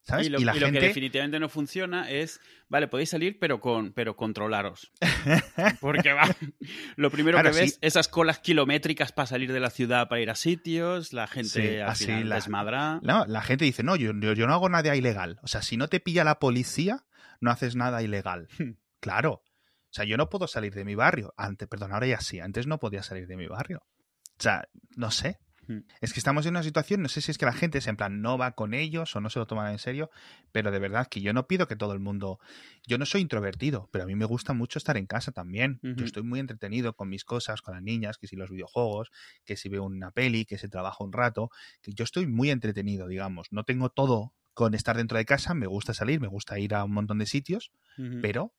¿Sabes? 0.07 0.27
Y 0.27 0.31
lo, 0.31 0.41
y 0.41 0.45
la 0.45 0.57
y 0.57 0.61
lo 0.61 0.67
gente... 0.67 0.81
que 0.81 0.87
definitivamente 0.87 1.39
no 1.41 1.49
funciona 1.49 2.09
es, 2.11 2.41
vale, 2.69 2.89
podéis 2.89 3.11
salir, 3.11 3.39
pero 3.39 3.61
con 3.61 3.93
pero 3.93 4.17
controlaros. 4.17 4.93
Porque 5.81 6.13
va, 6.13 6.29
lo 6.97 7.11
primero 7.11 7.37
Claro, 7.39 7.53
que 7.55 7.61
ves, 7.61 7.73
sí. 7.75 7.79
esas 7.83 8.09
colas 8.09 8.39
kilométricas 8.39 9.13
para 9.13 9.27
salir 9.27 9.53
de 9.53 9.61
la 9.61 9.71
ciudad 9.71 10.09
para 10.09 10.21
ir 10.21 10.31
a 10.31 10.35
sitios, 10.35 11.13
la 11.13 11.27
gente 11.27 11.49
Sí, 11.75 11.77
al 11.81 11.89
así 11.91 12.07
final 12.07 12.29
la- 12.29 12.35
desmadra. 12.37 13.01
No, 13.03 13.27
la 13.27 13.43
gente 13.43 13.65
dice, 13.65 13.83
no, 13.83 13.97
yo, 13.97 14.13
yo, 14.19 14.33
yo 14.33 14.47
no 14.47 14.55
hago 14.55 14.69
nada 14.69 14.95
ilegal. 14.97 15.39
O 15.43 15.49
sea, 15.49 15.63
si 15.63 15.77
no 15.77 15.89
te 15.89 16.01
pilla 16.01 16.25
la 16.25 16.39
policía, 16.39 17.05
no 17.41 17.51
haces 17.51 17.77
nada 17.77 18.03
ilegal. 18.03 18.49
claro. 19.01 19.43
O 19.89 19.93
sea, 19.97 20.05
yo 20.05 20.17
no 20.17 20.29
puedo 20.29 20.47
salir 20.47 20.75
de 20.75 20.85
mi 20.85 20.95
barrio. 20.95 21.33
Antes, 21.39 21.69
perdón, 21.69 21.93
ahora 21.93 22.07
ya 22.07 22.21
sí. 22.21 22.39
Antes 22.41 22.67
no 22.67 22.79
podía 22.79 23.03
salir 23.03 23.27
de 23.27 23.37
mi 23.37 23.47
barrio. 23.47 23.83
O 24.39 24.43
sea, 24.43 24.69
no 24.97 25.11
sé. 25.11 25.39
Es 26.00 26.12
que 26.12 26.20
estamos 26.20 26.44
en 26.46 26.50
una 26.52 26.62
situación, 26.62 27.00
no 27.02 27.08
sé 27.08 27.20
si 27.23 27.30
es 27.30 27.38
que 27.38 27.46
la 27.46 27.52
gente 27.54 27.78
es 27.78 27.87
en 27.87 27.96
plan 27.96 28.20
no 28.20 28.37
va 28.37 28.52
con 28.52 28.75
ellos 28.75 29.16
o 29.16 29.20
no 29.20 29.30
se 29.30 29.38
lo 29.38 29.46
toman 29.46 29.73
en 29.73 29.78
serio, 29.78 30.11
pero 30.52 30.70
de 30.70 30.78
verdad 30.78 31.06
que 31.08 31.20
yo 31.23 31.32
no 31.32 31.46
pido 31.46 31.66
que 31.66 31.76
todo 31.76 31.92
el 31.94 32.00
mundo. 32.00 32.38
Yo 32.87 32.99
no 32.99 33.06
soy 33.06 33.23
introvertido, 33.23 33.88
pero 33.92 34.04
a 34.04 34.06
mí 34.06 34.14
me 34.14 34.26
gusta 34.26 34.52
mucho 34.52 34.78
estar 34.78 34.96
en 34.96 35.06
casa 35.06 35.32
también. 35.32 35.80
Yo 35.96 36.04
estoy 36.04 36.23
muy 36.23 36.38
entretenido 36.40 36.94
con 36.94 37.08
mis 37.08 37.25
cosas, 37.25 37.62
con 37.62 37.75
las 37.75 37.82
niñas, 37.82 38.18
que 38.18 38.26
si 38.26 38.37
los 38.37 38.50
videojuegos, 38.50 39.11
que 39.44 39.56
si 39.56 39.68
veo 39.68 39.85
una 39.85 40.11
peli, 40.11 40.44
que 40.44 40.58
si 40.58 40.68
trabajo 40.68 41.02
un 41.04 41.12
rato, 41.12 41.50
que 41.82 41.92
yo 41.94 42.04
estoy 42.04 42.26
muy 42.26 42.50
entretenido, 42.50 43.08
digamos. 43.08 43.49
No 43.50 43.64
tengo 43.64 43.88
todo 43.90 44.35
con 44.54 44.75
estar 44.75 44.96
dentro 44.96 45.16
de 45.18 45.25
casa, 45.25 45.54
me 45.54 45.66
gusta 45.66 45.94
salir, 45.94 46.20
me 46.20 46.28
gusta 46.28 46.58
ir 46.58 46.75
a 46.75 46.85
un 46.85 46.92
montón 46.92 47.18
de 47.18 47.26
sitios, 47.26 47.70
pero 48.20 48.54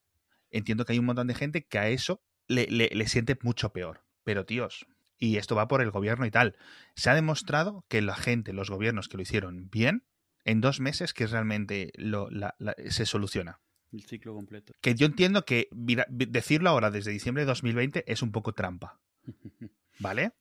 entiendo 0.52 0.86
que 0.86 0.94
hay 0.94 1.00
un 1.00 1.06
montón 1.06 1.28
de 1.28 1.36
gente 1.36 1.66
que 1.66 1.80
a 1.80 1.90
eso 1.90 2.22
le, 2.48 2.68
le- 2.68 2.90
le 2.94 3.08
siente 3.08 3.38
mucho 3.42 3.72
peor. 3.74 4.04
Pero 4.24 4.46
tíos, 4.46 4.88
y 5.20 5.38
esto 5.38 5.56
va 5.56 5.68
por 5.68 5.82
el 5.82 5.92
gobierno 5.92 6.26
y 6.26 6.32
tal, 6.32 6.56
se 6.96 7.10
ha 7.10 7.16
demostrado 7.16 7.86
que 7.88 8.02
la 8.02 8.16
gente, 8.16 8.54
los 8.54 8.70
gobiernos 8.70 9.08
que 9.10 9.18
lo 9.18 9.24
hicieron 9.24 9.70
bien, 9.70 10.04
en 10.46 10.62
dos 10.62 10.80
meses 10.80 11.14
que 11.14 11.28
realmente 11.28 11.92
lo, 11.96 12.30
la- 12.30 12.56
la- 12.60 12.76
se 12.90 13.06
soluciona. 13.06 13.60
El 13.92 14.04
ciclo 14.04 14.34
completo. 14.34 14.74
Que 14.82 14.96
yo 14.96 15.06
entiendo 15.06 15.46
que 15.46 15.70
decirlo 15.72 16.70
ahora 16.70 16.92
desde 16.92 17.12
diciembre 17.12 17.44
de 17.44 17.48
2020 17.48 18.04
es 18.12 18.22
un 18.22 18.32
poco 18.32 18.54
trampa, 18.54 19.00
¿vale? 20.00 20.34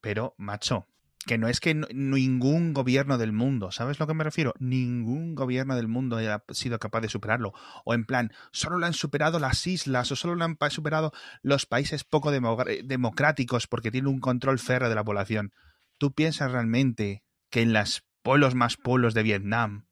Pero, 0.00 0.34
macho, 0.36 0.86
que 1.28 1.36
no 1.38 1.46
es 1.46 1.60
que 1.60 1.74
ningún 1.74 2.72
gobierno 2.72 3.18
del 3.18 3.32
mundo, 3.32 3.70
¿sabes 3.70 4.00
lo 4.00 4.06
que 4.06 4.14
me 4.14 4.24
refiero? 4.24 4.54
Ningún 4.58 5.34
gobierno 5.34 5.76
del 5.76 5.86
mundo 5.86 6.16
haya 6.16 6.42
sido 6.48 6.78
capaz 6.78 7.02
de 7.02 7.10
superarlo. 7.10 7.52
O 7.84 7.92
en 7.92 8.06
plan, 8.06 8.32
solo 8.50 8.78
lo 8.78 8.86
han 8.86 8.94
superado 8.94 9.38
las 9.38 9.66
islas 9.66 10.10
o 10.10 10.16
solo 10.16 10.34
lo 10.34 10.44
han 10.44 10.56
superado 10.70 11.12
los 11.42 11.66
países 11.66 12.02
poco 12.02 12.32
demo- 12.32 12.56
democráticos 12.82 13.66
porque 13.66 13.90
tienen 13.90 14.08
un 14.08 14.20
control 14.20 14.58
férreo 14.58 14.88
de 14.88 14.94
la 14.94 15.04
población. 15.04 15.52
¿Tú 15.98 16.14
piensas 16.14 16.50
realmente 16.50 17.22
que 17.50 17.60
en 17.60 17.74
los 17.74 18.04
pueblos 18.22 18.54
más 18.54 18.78
pueblos 18.78 19.12
de 19.12 19.22
Vietnam 19.22 19.86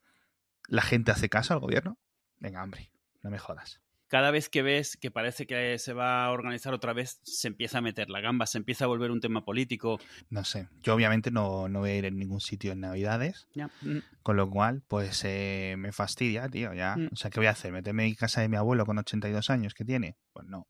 la 0.68 0.80
gente 0.80 1.12
hace 1.12 1.28
caso 1.28 1.52
al 1.52 1.60
gobierno? 1.60 1.98
Venga, 2.38 2.64
hombre, 2.64 2.90
no 3.22 3.28
me 3.28 3.38
jodas. 3.38 3.80
Cada 4.08 4.30
vez 4.30 4.48
que 4.48 4.62
ves 4.62 4.96
que 4.96 5.10
parece 5.10 5.46
que 5.46 5.78
se 5.78 5.92
va 5.92 6.24
a 6.24 6.30
organizar 6.30 6.72
otra 6.74 6.92
vez, 6.92 7.20
se 7.24 7.48
empieza 7.48 7.78
a 7.78 7.80
meter 7.80 8.08
la 8.08 8.20
gamba, 8.20 8.46
se 8.46 8.58
empieza 8.58 8.84
a 8.84 8.88
volver 8.88 9.10
un 9.10 9.20
tema 9.20 9.44
político. 9.44 9.98
No 10.30 10.44
sé, 10.44 10.68
yo 10.82 10.94
obviamente 10.94 11.30
no, 11.30 11.68
no 11.68 11.80
voy 11.80 11.90
a 11.90 11.96
ir 11.96 12.04
en 12.04 12.18
ningún 12.18 12.40
sitio 12.40 12.72
en 12.72 12.80
Navidades, 12.80 13.48
Ya, 13.54 13.68
mm, 13.82 13.98
con 14.22 14.36
lo 14.36 14.48
cual, 14.48 14.82
pues 14.86 15.22
eh, 15.24 15.74
me 15.78 15.92
fastidia, 15.92 16.48
tío, 16.48 16.72
ya. 16.72 16.96
Mm. 16.96 17.08
O 17.12 17.16
sea, 17.16 17.30
¿qué 17.30 17.40
voy 17.40 17.48
a 17.48 17.50
hacer? 17.50 17.72
¿Meterme 17.72 18.06
en 18.06 18.14
casa 18.14 18.40
de 18.40 18.48
mi 18.48 18.56
abuelo 18.56 18.86
con 18.86 18.98
82 18.98 19.50
años 19.50 19.74
que 19.74 19.84
tiene? 19.84 20.16
Pues 20.32 20.46
no. 20.46 20.66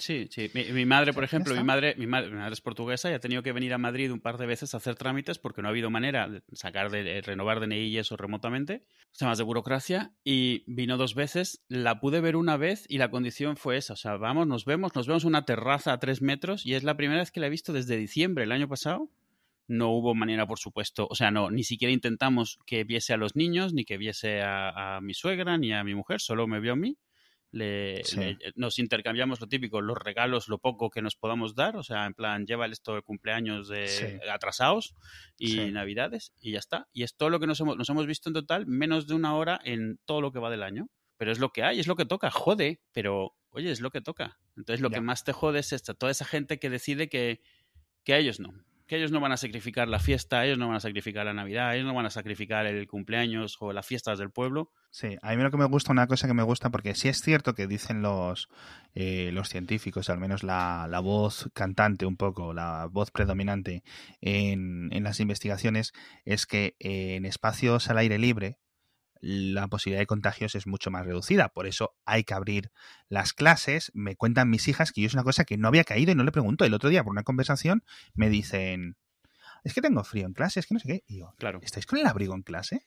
Sí, 0.00 0.28
sí. 0.30 0.50
Mi, 0.54 0.64
mi 0.72 0.86
madre, 0.86 1.12
por 1.12 1.24
ejemplo, 1.24 1.52
mi 1.52 1.58
está. 1.58 1.64
madre, 1.64 1.94
mi 1.98 2.06
madre, 2.06 2.30
mi 2.30 2.36
madre 2.36 2.54
es 2.54 2.62
portuguesa 2.62 3.10
y 3.10 3.12
ha 3.12 3.20
tenido 3.20 3.42
que 3.42 3.52
venir 3.52 3.74
a 3.74 3.78
Madrid 3.78 4.10
un 4.10 4.20
par 4.20 4.38
de 4.38 4.46
veces 4.46 4.72
a 4.72 4.78
hacer 4.78 4.94
trámites 4.94 5.38
porque 5.38 5.60
no 5.60 5.68
ha 5.68 5.70
habido 5.72 5.90
manera 5.90 6.26
de 6.26 6.42
sacar 6.54 6.90
de, 6.90 7.02
de 7.02 7.20
renovar 7.20 7.60
DNI 7.60 7.88
y 7.88 7.98
eso 7.98 8.16
remotamente, 8.16 8.82
temas 9.18 9.36
de 9.36 9.44
burocracia, 9.44 10.14
y 10.24 10.64
vino 10.66 10.96
dos 10.96 11.14
veces. 11.14 11.62
La 11.68 12.00
pude 12.00 12.22
ver 12.22 12.36
una 12.36 12.56
vez 12.56 12.86
y 12.88 12.96
la 12.96 13.10
condición 13.10 13.58
fue 13.58 13.76
esa. 13.76 13.92
O 13.92 13.96
sea, 13.96 14.16
vamos, 14.16 14.46
nos 14.46 14.64
vemos, 14.64 14.94
nos 14.94 15.06
vemos 15.06 15.24
en 15.24 15.28
una 15.28 15.44
terraza 15.44 15.92
a 15.92 15.98
tres 15.98 16.22
metros 16.22 16.64
y 16.64 16.72
es 16.74 16.82
la 16.82 16.96
primera 16.96 17.20
vez 17.20 17.30
que 17.30 17.40
la 17.40 17.48
he 17.48 17.50
visto 17.50 17.74
desde 17.74 17.98
diciembre 17.98 18.44
el 18.44 18.52
año 18.52 18.68
pasado. 18.68 19.10
No 19.68 19.90
hubo 19.90 20.14
manera, 20.14 20.46
por 20.46 20.58
supuesto, 20.58 21.06
o 21.10 21.14
sea, 21.14 21.30
no, 21.30 21.50
ni 21.50 21.62
siquiera 21.62 21.92
intentamos 21.92 22.58
que 22.66 22.84
viese 22.84 23.12
a 23.12 23.16
los 23.18 23.36
niños, 23.36 23.72
ni 23.74 23.84
que 23.84 23.98
viese 23.98 24.40
a, 24.40 24.96
a 24.96 25.00
mi 25.00 25.14
suegra, 25.14 25.58
ni 25.58 25.72
a 25.72 25.84
mi 25.84 25.94
mujer, 25.94 26.20
solo 26.20 26.48
me 26.48 26.58
vio 26.58 26.72
a 26.72 26.76
mí. 26.76 26.96
Le, 27.52 28.04
Sí. 28.04 28.16
le- 28.18 28.38
nos 28.54 28.78
intercambiamos 28.78 29.40
lo 29.40 29.48
típico, 29.48 29.80
los 29.80 29.98
regalos, 29.98 30.48
lo 30.48 30.58
poco 30.58 30.88
que 30.88 31.02
nos 31.02 31.16
podamos 31.16 31.54
dar, 31.56 31.76
o 31.76 31.82
sea, 31.82 32.06
en 32.06 32.14
plan, 32.14 32.46
lleva 32.46 32.66
esto 32.66 32.94
de 32.94 33.02
cumpleaños 33.02 33.68
de 33.68 33.88
Sí. 33.88 34.06
atrasados 34.30 34.94
y 35.36 35.48
Sí. 35.48 35.70
navidades 35.72 36.32
y 36.40 36.52
ya 36.52 36.58
está. 36.60 36.88
Y 36.92 37.02
es 37.02 37.16
todo 37.16 37.28
lo 37.30 37.40
que 37.40 37.46
nos 37.48 37.58
hemos, 37.60 37.76
nos 37.76 37.88
hemos 37.88 38.06
visto 38.06 38.28
en 38.28 38.34
total, 38.34 38.66
menos 38.66 39.06
de 39.08 39.14
una 39.14 39.34
hora 39.34 39.60
en 39.64 39.98
todo 40.04 40.20
lo 40.20 40.30
que 40.32 40.38
va 40.38 40.50
del 40.50 40.62
año. 40.62 40.88
Pero 41.16 41.32
es 41.32 41.38
lo 41.38 41.50
que 41.52 41.62
hay, 41.64 41.80
es 41.80 41.86
lo 41.86 41.96
que 41.96 42.06
toca, 42.06 42.30
jode, 42.30 42.80
pero 42.92 43.34
oye, 43.50 43.70
es 43.70 43.80
lo 43.80 43.90
que 43.90 44.00
toca. 44.00 44.38
Entonces 44.56 44.80
lo 44.80 44.88
Ya. 44.88 44.94
que 44.94 45.00
más 45.02 45.24
te 45.24 45.32
jode 45.32 45.58
es 45.58 45.72
esta, 45.72 45.92
toda 45.92 46.12
esa 46.12 46.24
gente 46.24 46.58
que 46.58 46.70
decide 46.70 47.08
que, 47.08 47.42
que 48.04 48.14
a 48.14 48.18
ellos 48.18 48.40
no, 48.40 48.54
que 48.90 48.96
ellos 48.96 49.12
no 49.12 49.20
van 49.20 49.30
a 49.30 49.36
sacrificar 49.36 49.86
la 49.86 50.00
fiesta, 50.00 50.44
ellos 50.44 50.58
no 50.58 50.66
van 50.66 50.78
a 50.78 50.80
sacrificar 50.80 51.24
la 51.24 51.32
Navidad, 51.32 51.76
ellos 51.76 51.86
no 51.86 51.94
van 51.94 52.06
a 52.06 52.10
sacrificar 52.10 52.66
el 52.66 52.88
cumpleaños 52.88 53.56
o 53.60 53.72
las 53.72 53.86
fiestas 53.86 54.18
del 54.18 54.32
pueblo. 54.32 54.72
Sí, 54.90 55.16
a 55.22 55.36
mí 55.36 55.42
lo 55.44 55.52
que 55.52 55.58
me 55.58 55.66
gusta, 55.66 55.92
una 55.92 56.08
cosa 56.08 56.26
que 56.26 56.34
me 56.34 56.42
gusta, 56.42 56.70
porque 56.70 56.96
sí 56.96 57.06
es 57.06 57.20
cierto 57.20 57.54
que 57.54 57.68
dicen 57.68 58.02
los, 58.02 58.48
eh, 58.96 59.30
los 59.32 59.48
científicos, 59.48 60.10
al 60.10 60.18
menos 60.18 60.42
la, 60.42 60.88
la 60.90 60.98
voz 60.98 61.48
cantante 61.54 62.04
un 62.04 62.16
poco, 62.16 62.52
la 62.52 62.88
voz 62.90 63.12
predominante 63.12 63.84
en, 64.20 64.88
en 64.92 65.04
las 65.04 65.20
investigaciones, 65.20 65.92
es 66.24 66.46
que 66.46 66.74
en 66.80 67.26
espacios 67.26 67.90
al 67.90 67.98
aire 67.98 68.18
libre 68.18 68.58
la 69.20 69.68
posibilidad 69.68 70.00
de 70.00 70.06
contagios 70.06 70.54
es 70.54 70.66
mucho 70.66 70.90
más 70.90 71.04
reducida. 71.04 71.48
Por 71.50 71.66
eso 71.66 71.94
hay 72.04 72.24
que 72.24 72.34
abrir 72.34 72.70
las 73.08 73.32
clases. 73.32 73.90
Me 73.94 74.16
cuentan 74.16 74.48
mis 74.50 74.66
hijas 74.68 74.92
que 74.92 75.02
yo 75.02 75.06
es 75.06 75.14
una 75.14 75.24
cosa 75.24 75.44
que 75.44 75.56
no 75.58 75.68
había 75.68 75.84
caído 75.84 76.12
y 76.12 76.14
no 76.14 76.24
le 76.24 76.32
pregunto. 76.32 76.64
El 76.64 76.74
otro 76.74 76.88
día, 76.88 77.04
por 77.04 77.12
una 77.12 77.22
conversación, 77.22 77.84
me 78.14 78.30
dicen, 78.30 78.96
es 79.64 79.74
que 79.74 79.82
tengo 79.82 80.02
frío 80.04 80.26
en 80.26 80.32
clase, 80.32 80.60
es 80.60 80.66
que 80.66 80.74
no 80.74 80.80
sé 80.80 80.88
qué. 80.88 81.04
Y 81.06 81.18
yo, 81.18 81.34
Claro. 81.38 81.60
¿estáis 81.62 81.86
con 81.86 81.98
el 81.98 82.06
abrigo 82.06 82.34
en 82.34 82.42
clase? 82.42 82.86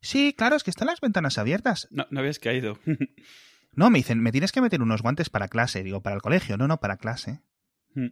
Sí, 0.00 0.34
claro, 0.36 0.56
es 0.56 0.64
que 0.64 0.70
están 0.70 0.86
las 0.88 1.00
ventanas 1.00 1.38
abiertas. 1.38 1.86
No, 1.90 2.06
no 2.10 2.20
habías 2.20 2.38
caído. 2.38 2.78
No, 3.74 3.88
me 3.88 4.00
dicen, 4.00 4.20
me 4.20 4.32
tienes 4.32 4.52
que 4.52 4.60
meter 4.60 4.82
unos 4.82 5.00
guantes 5.00 5.30
para 5.30 5.48
clase. 5.48 5.82
Digo, 5.82 6.02
para 6.02 6.14
el 6.14 6.20
colegio. 6.20 6.58
No, 6.58 6.68
no, 6.68 6.78
para 6.78 6.98
clase. 6.98 7.40
Mm. 7.94 8.08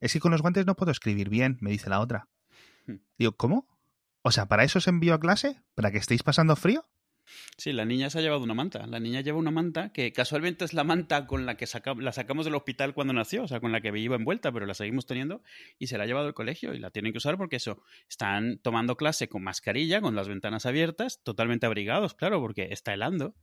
Es 0.00 0.12
que 0.12 0.18
con 0.18 0.32
los 0.32 0.42
guantes 0.42 0.66
no 0.66 0.74
puedo 0.74 0.90
escribir 0.90 1.28
bien, 1.28 1.56
me 1.60 1.70
dice 1.70 1.88
la 1.88 2.00
otra. 2.00 2.26
Mm. 2.86 2.94
Digo, 3.16 3.36
¿cómo? 3.36 3.68
O 4.26 4.30
sea, 4.32 4.46
¿para 4.46 4.64
eso 4.64 4.78
os 4.78 4.88
envío 4.88 5.12
a 5.14 5.20
clase? 5.20 5.60
¿Para 5.74 5.90
que 5.90 5.98
estéis 5.98 6.22
pasando 6.22 6.56
frío? 6.56 6.86
Sí, 7.58 7.72
la 7.72 7.84
niña 7.84 8.08
se 8.08 8.18
ha 8.18 8.22
llevado 8.22 8.42
una 8.42 8.54
manta. 8.54 8.86
La 8.86 8.98
niña 9.00 9.20
lleva 9.20 9.38
una 9.38 9.50
manta 9.50 9.92
que 9.92 10.12
casualmente 10.12 10.64
es 10.64 10.72
la 10.72 10.82
manta 10.82 11.26
con 11.26 11.44
la 11.44 11.56
que 11.58 11.66
saca- 11.66 11.94
la 11.94 12.12
sacamos 12.12 12.46
del 12.46 12.54
hospital 12.54 12.94
cuando 12.94 13.12
nació, 13.12 13.42
o 13.44 13.48
sea, 13.48 13.60
con 13.60 13.70
la 13.70 13.82
que 13.82 13.96
iba 13.98 14.16
envuelta, 14.16 14.50
pero 14.50 14.64
la 14.64 14.72
seguimos 14.72 15.04
teniendo 15.06 15.42
y 15.78 15.86
se 15.88 15.98
la 15.98 16.04
ha 16.04 16.06
llevado 16.06 16.26
al 16.26 16.34
colegio 16.34 16.72
y 16.74 16.78
la 16.78 16.90
tienen 16.90 17.12
que 17.12 17.18
usar 17.18 17.36
porque 17.36 17.56
eso, 17.56 17.82
están 18.08 18.58
tomando 18.58 18.96
clase 18.96 19.28
con 19.28 19.42
mascarilla, 19.42 20.00
con 20.00 20.14
las 20.16 20.26
ventanas 20.28 20.64
abiertas, 20.64 21.20
totalmente 21.22 21.66
abrigados, 21.66 22.14
claro, 22.14 22.40
porque 22.40 22.68
está 22.70 22.94
helando. 22.94 23.34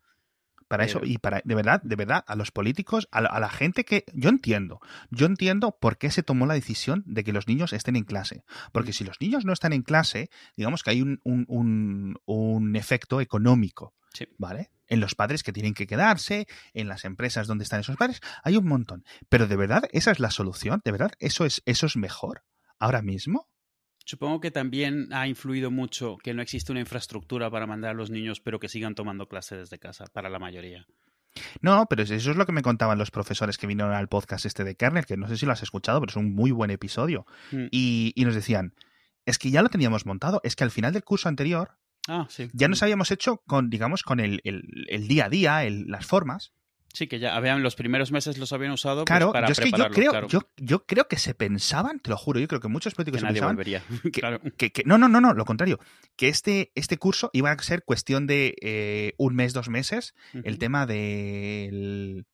Para 0.72 0.86
eso, 0.86 1.02
y 1.04 1.18
para, 1.18 1.42
de 1.44 1.54
verdad, 1.56 1.82
de 1.84 1.96
verdad, 1.96 2.24
a 2.26 2.36
los 2.36 2.52
políticos, 2.52 3.08
a 3.12 3.22
la, 3.22 3.30
a 3.30 3.40
la 3.40 3.50
gente 3.50 3.84
que. 3.84 4.06
Yo 4.14 4.30
entiendo. 4.30 4.80
Yo 5.10 5.26
entiendo 5.26 5.78
por 5.80 5.98
qué 5.98 6.10
se 6.10 6.24
tomó 6.24 6.46
la 6.46 6.54
decisión 6.54 7.04
de 7.06 7.24
que 7.24 7.34
los 7.34 7.48
niños 7.48 7.74
estén 7.74 7.96
en 7.96 8.04
clase. 8.06 8.44
Porque 8.72 8.92
Mm. 8.92 8.94
si 8.94 9.04
los 9.04 9.20
niños 9.22 9.46
no 9.46 9.54
están 9.54 9.74
en 9.74 9.82
clase, 9.84 10.30
digamos 10.56 10.82
que 10.84 10.92
hay 10.92 11.02
un, 11.02 11.20
un, 11.24 11.46
un, 11.48 12.16
un 12.26 12.76
efecto 12.76 13.22
económico. 13.22 13.94
Sí. 14.14 14.28
¿Vale? 14.38 14.72
En 14.88 15.00
los 15.00 15.16
padres 15.16 15.42
que 15.44 15.54
tienen 15.54 15.74
que 15.74 15.88
quedarse, 15.88 16.48
en 16.74 16.88
las 16.90 17.06
empresas 17.06 17.48
donde 17.48 17.64
están 17.64 17.80
esos 17.80 17.96
padres, 17.96 18.20
hay 18.44 18.58
un 18.58 18.66
montón. 18.68 19.04
Pero 19.30 19.48
de 19.48 19.56
verdad, 19.56 19.84
esa 19.92 20.12
es 20.12 20.20
la 20.20 20.32
solución, 20.32 20.82
de 20.84 20.92
verdad, 20.92 21.12
eso 21.20 21.46
es, 21.46 21.62
eso 21.66 21.86
es 21.86 21.96
mejor. 21.96 22.44
Ahora 22.80 23.02
mismo. 23.02 23.48
Supongo 24.06 24.40
que 24.42 24.52
también 24.52 25.08
ha 25.12 25.28
influido 25.28 25.72
mucho 25.72 26.18
que 26.24 26.34
no 26.34 26.42
existe 26.42 26.72
una 26.72 26.82
infraestructura 26.82 27.50
para 27.52 27.68
mandar 27.68 27.92
a 27.92 27.94
los 27.94 28.10
niños, 28.10 28.42
pero 28.42 28.60
que 28.60 28.68
sigan 28.70 28.96
tomando 28.96 29.28
clase 29.28 29.56
desde 29.58 29.80
casa, 29.80 30.06
para 30.12 30.30
la 30.30 30.40
mayoría. 30.40 30.86
No, 31.62 31.86
pero 31.90 32.04
eso 32.04 32.14
es 32.16 32.36
lo 32.36 32.46
que 32.46 32.52
me 32.52 32.62
contaban 32.62 32.98
los 32.98 33.10
profesores 33.12 33.58
que 33.58 33.68
vinieron 33.68 33.94
al 33.94 34.10
podcast 34.10 34.46
este 34.46 34.64
de 34.66 34.76
Kernel, 34.76 35.06
que 35.06 35.16
no 35.18 35.28
sé 35.30 35.38
si 35.38 35.46
lo 35.46 35.54
has 35.54 35.64
escuchado, 35.64 36.00
pero 36.02 36.10
es 36.10 36.18
un 36.18 36.34
muy 36.34 36.52
buen 36.52 36.72
episodio. 36.72 37.26
Mm. 37.52 37.68
Y, 37.72 38.12
y 38.16 38.26
nos 38.26 38.36
decían, 38.36 38.74
es 39.26 39.38
que 39.38 39.50
ya 39.52 39.62
lo 39.62 39.70
teníamos 39.70 40.06
montado, 40.06 40.42
es 40.44 40.56
que 40.56 40.64
al 40.66 40.72
final 40.72 40.92
del 40.94 41.04
curso 41.04 41.30
anterior 41.30 41.78
Ah, 42.08 42.26
sí. 42.30 42.50
ya 42.54 42.68
nos 42.68 42.82
habíamos 42.84 43.12
hecho 43.12 43.38
con, 43.48 43.70
digamos, 43.70 44.04
con 44.04 44.20
el, 44.20 44.42
el- 44.44 44.88
el 44.90 45.08
día 45.08 45.26
a 45.26 45.30
día, 45.30 45.64
el- 45.64 45.86
las 45.88 46.06
formas. 46.06 46.52
Sí, 46.94 47.08
que 47.08 47.20
ya 47.20 47.36
habían 47.36 47.64
los 47.64 47.76
primeros 47.76 48.12
meses 48.12 48.38
los 48.38 48.52
habían 48.54 48.72
usado 48.72 49.06
pues, 49.06 49.08
Claro, 49.08 49.32
para 49.32 49.48
yo 49.48 49.52
es 49.54 49.60
que 49.60 49.72
yo 49.72 49.90
creo, 49.90 50.12
claro, 50.12 50.28
yo, 50.28 50.42
yo 50.58 50.86
creo 50.86 51.08
que 51.08 51.18
se 51.18 51.34
pensaban, 51.34 52.00
te 52.00 52.10
lo 52.10 52.18
juro, 52.18 52.40
yo 52.40 52.48
creo 52.48 52.60
que 52.60 52.68
muchos 52.68 52.94
que 52.94 52.98
políticos 52.98 53.22
se 53.22 53.26
nadie 53.26 53.36
pensaban 53.36 53.56
volvería. 53.56 53.82
que- 54.04 54.12
claro. 54.12 54.42
que, 54.58 54.72
que- 54.72 54.84
no, 54.86 54.98
no, 54.98 55.08
no, 55.08 55.22
no, 55.22 55.34
lo 55.34 55.46
contrario, 55.46 55.80
que 56.18 56.28
este, 56.28 56.72
este 56.76 56.98
curso 56.98 57.30
iba 57.34 57.52
a 57.52 57.58
ser 57.60 57.84
cuestión 57.84 58.28
de 58.28 58.56
eh, 58.62 59.14
un 59.18 59.36
mes, 59.36 59.54
dos 59.54 59.70
meses, 59.70 60.14
el 60.44 60.58
tema 60.60 60.86
del 60.86 62.26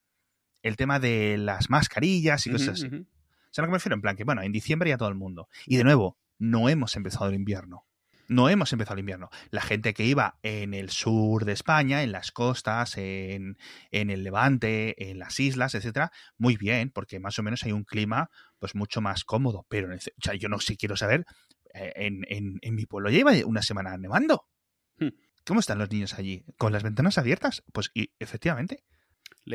el 0.63 0.75
tema 0.75 0.99
de 0.99 1.37
las 1.37 1.69
mascarillas 1.69 2.45
y 2.47 2.51
cosas 2.51 2.67
Ujú, 2.67 2.73
así. 2.73 2.87
ujú. 2.87 3.05
¿Sabes 3.51 3.59
a 3.59 3.61
lo 3.61 3.67
que 3.67 3.71
me 3.71 3.77
refiero? 3.77 3.95
En 3.95 4.01
plan 4.01 4.15
que, 4.17 4.23
bueno, 4.23 4.41
en 4.41 4.51
diciembre 4.51 4.89
ya 4.89 4.97
todo 4.97 5.09
el 5.09 5.15
mundo. 5.15 5.47
Y 5.65 5.77
de 5.77 5.83
nuevo, 5.83 6.17
no 6.39 6.67
hemos 6.67 6.95
empezado 6.95 7.27
el 7.29 7.35
invierno. 7.35 7.85
No 8.27 8.49
hemos 8.49 8.73
empezado 8.73 8.95
el 8.95 8.99
invierno. 8.99 9.29
La 9.51 9.61
gente 9.61 9.93
que 9.93 10.03
iba 10.03 10.37
en 10.43 10.73
el 10.73 10.89
sur 10.89 11.45
de 11.45 11.53
España, 11.53 12.03
en 12.03 12.11
las 12.11 12.31
costas, 12.31 12.97
en, 12.97 13.57
en 13.91 14.09
el 14.09 14.23
levante, 14.23 15.09
en 15.09 15.19
las 15.19 15.39
islas, 15.39 15.75
etcétera, 15.75 16.11
muy 16.37 16.57
bien, 16.57 16.91
porque 16.91 17.19
más 17.19 17.39
o 17.39 17.43
menos 17.43 17.63
hay 17.63 17.71
un 17.71 17.83
clima 17.83 18.29
pues 18.59 18.75
mucho 18.75 19.01
más 19.01 19.23
cómodo. 19.23 19.65
Pero 19.69 19.93
o 19.93 20.21
sea, 20.21 20.33
yo 20.35 20.49
no 20.49 20.59
sé, 20.59 20.75
quiero 20.75 20.97
saber, 20.97 21.25
eh, 21.73 21.93
en, 21.95 22.25
en, 22.27 22.59
en 22.61 22.75
mi 22.75 22.85
pueblo 22.85 23.09
lleva 23.09 23.31
una 23.45 23.61
semana 23.61 23.97
nevando. 23.97 24.45
Hmm. 24.97 25.09
¿Cómo 25.45 25.61
están 25.61 25.79
los 25.79 25.89
niños 25.89 26.13
allí? 26.15 26.43
¿Con 26.57 26.73
las 26.73 26.83
ventanas 26.83 27.17
abiertas? 27.17 27.63
Pues 27.71 27.89
y, 27.93 28.11
efectivamente. 28.19 28.83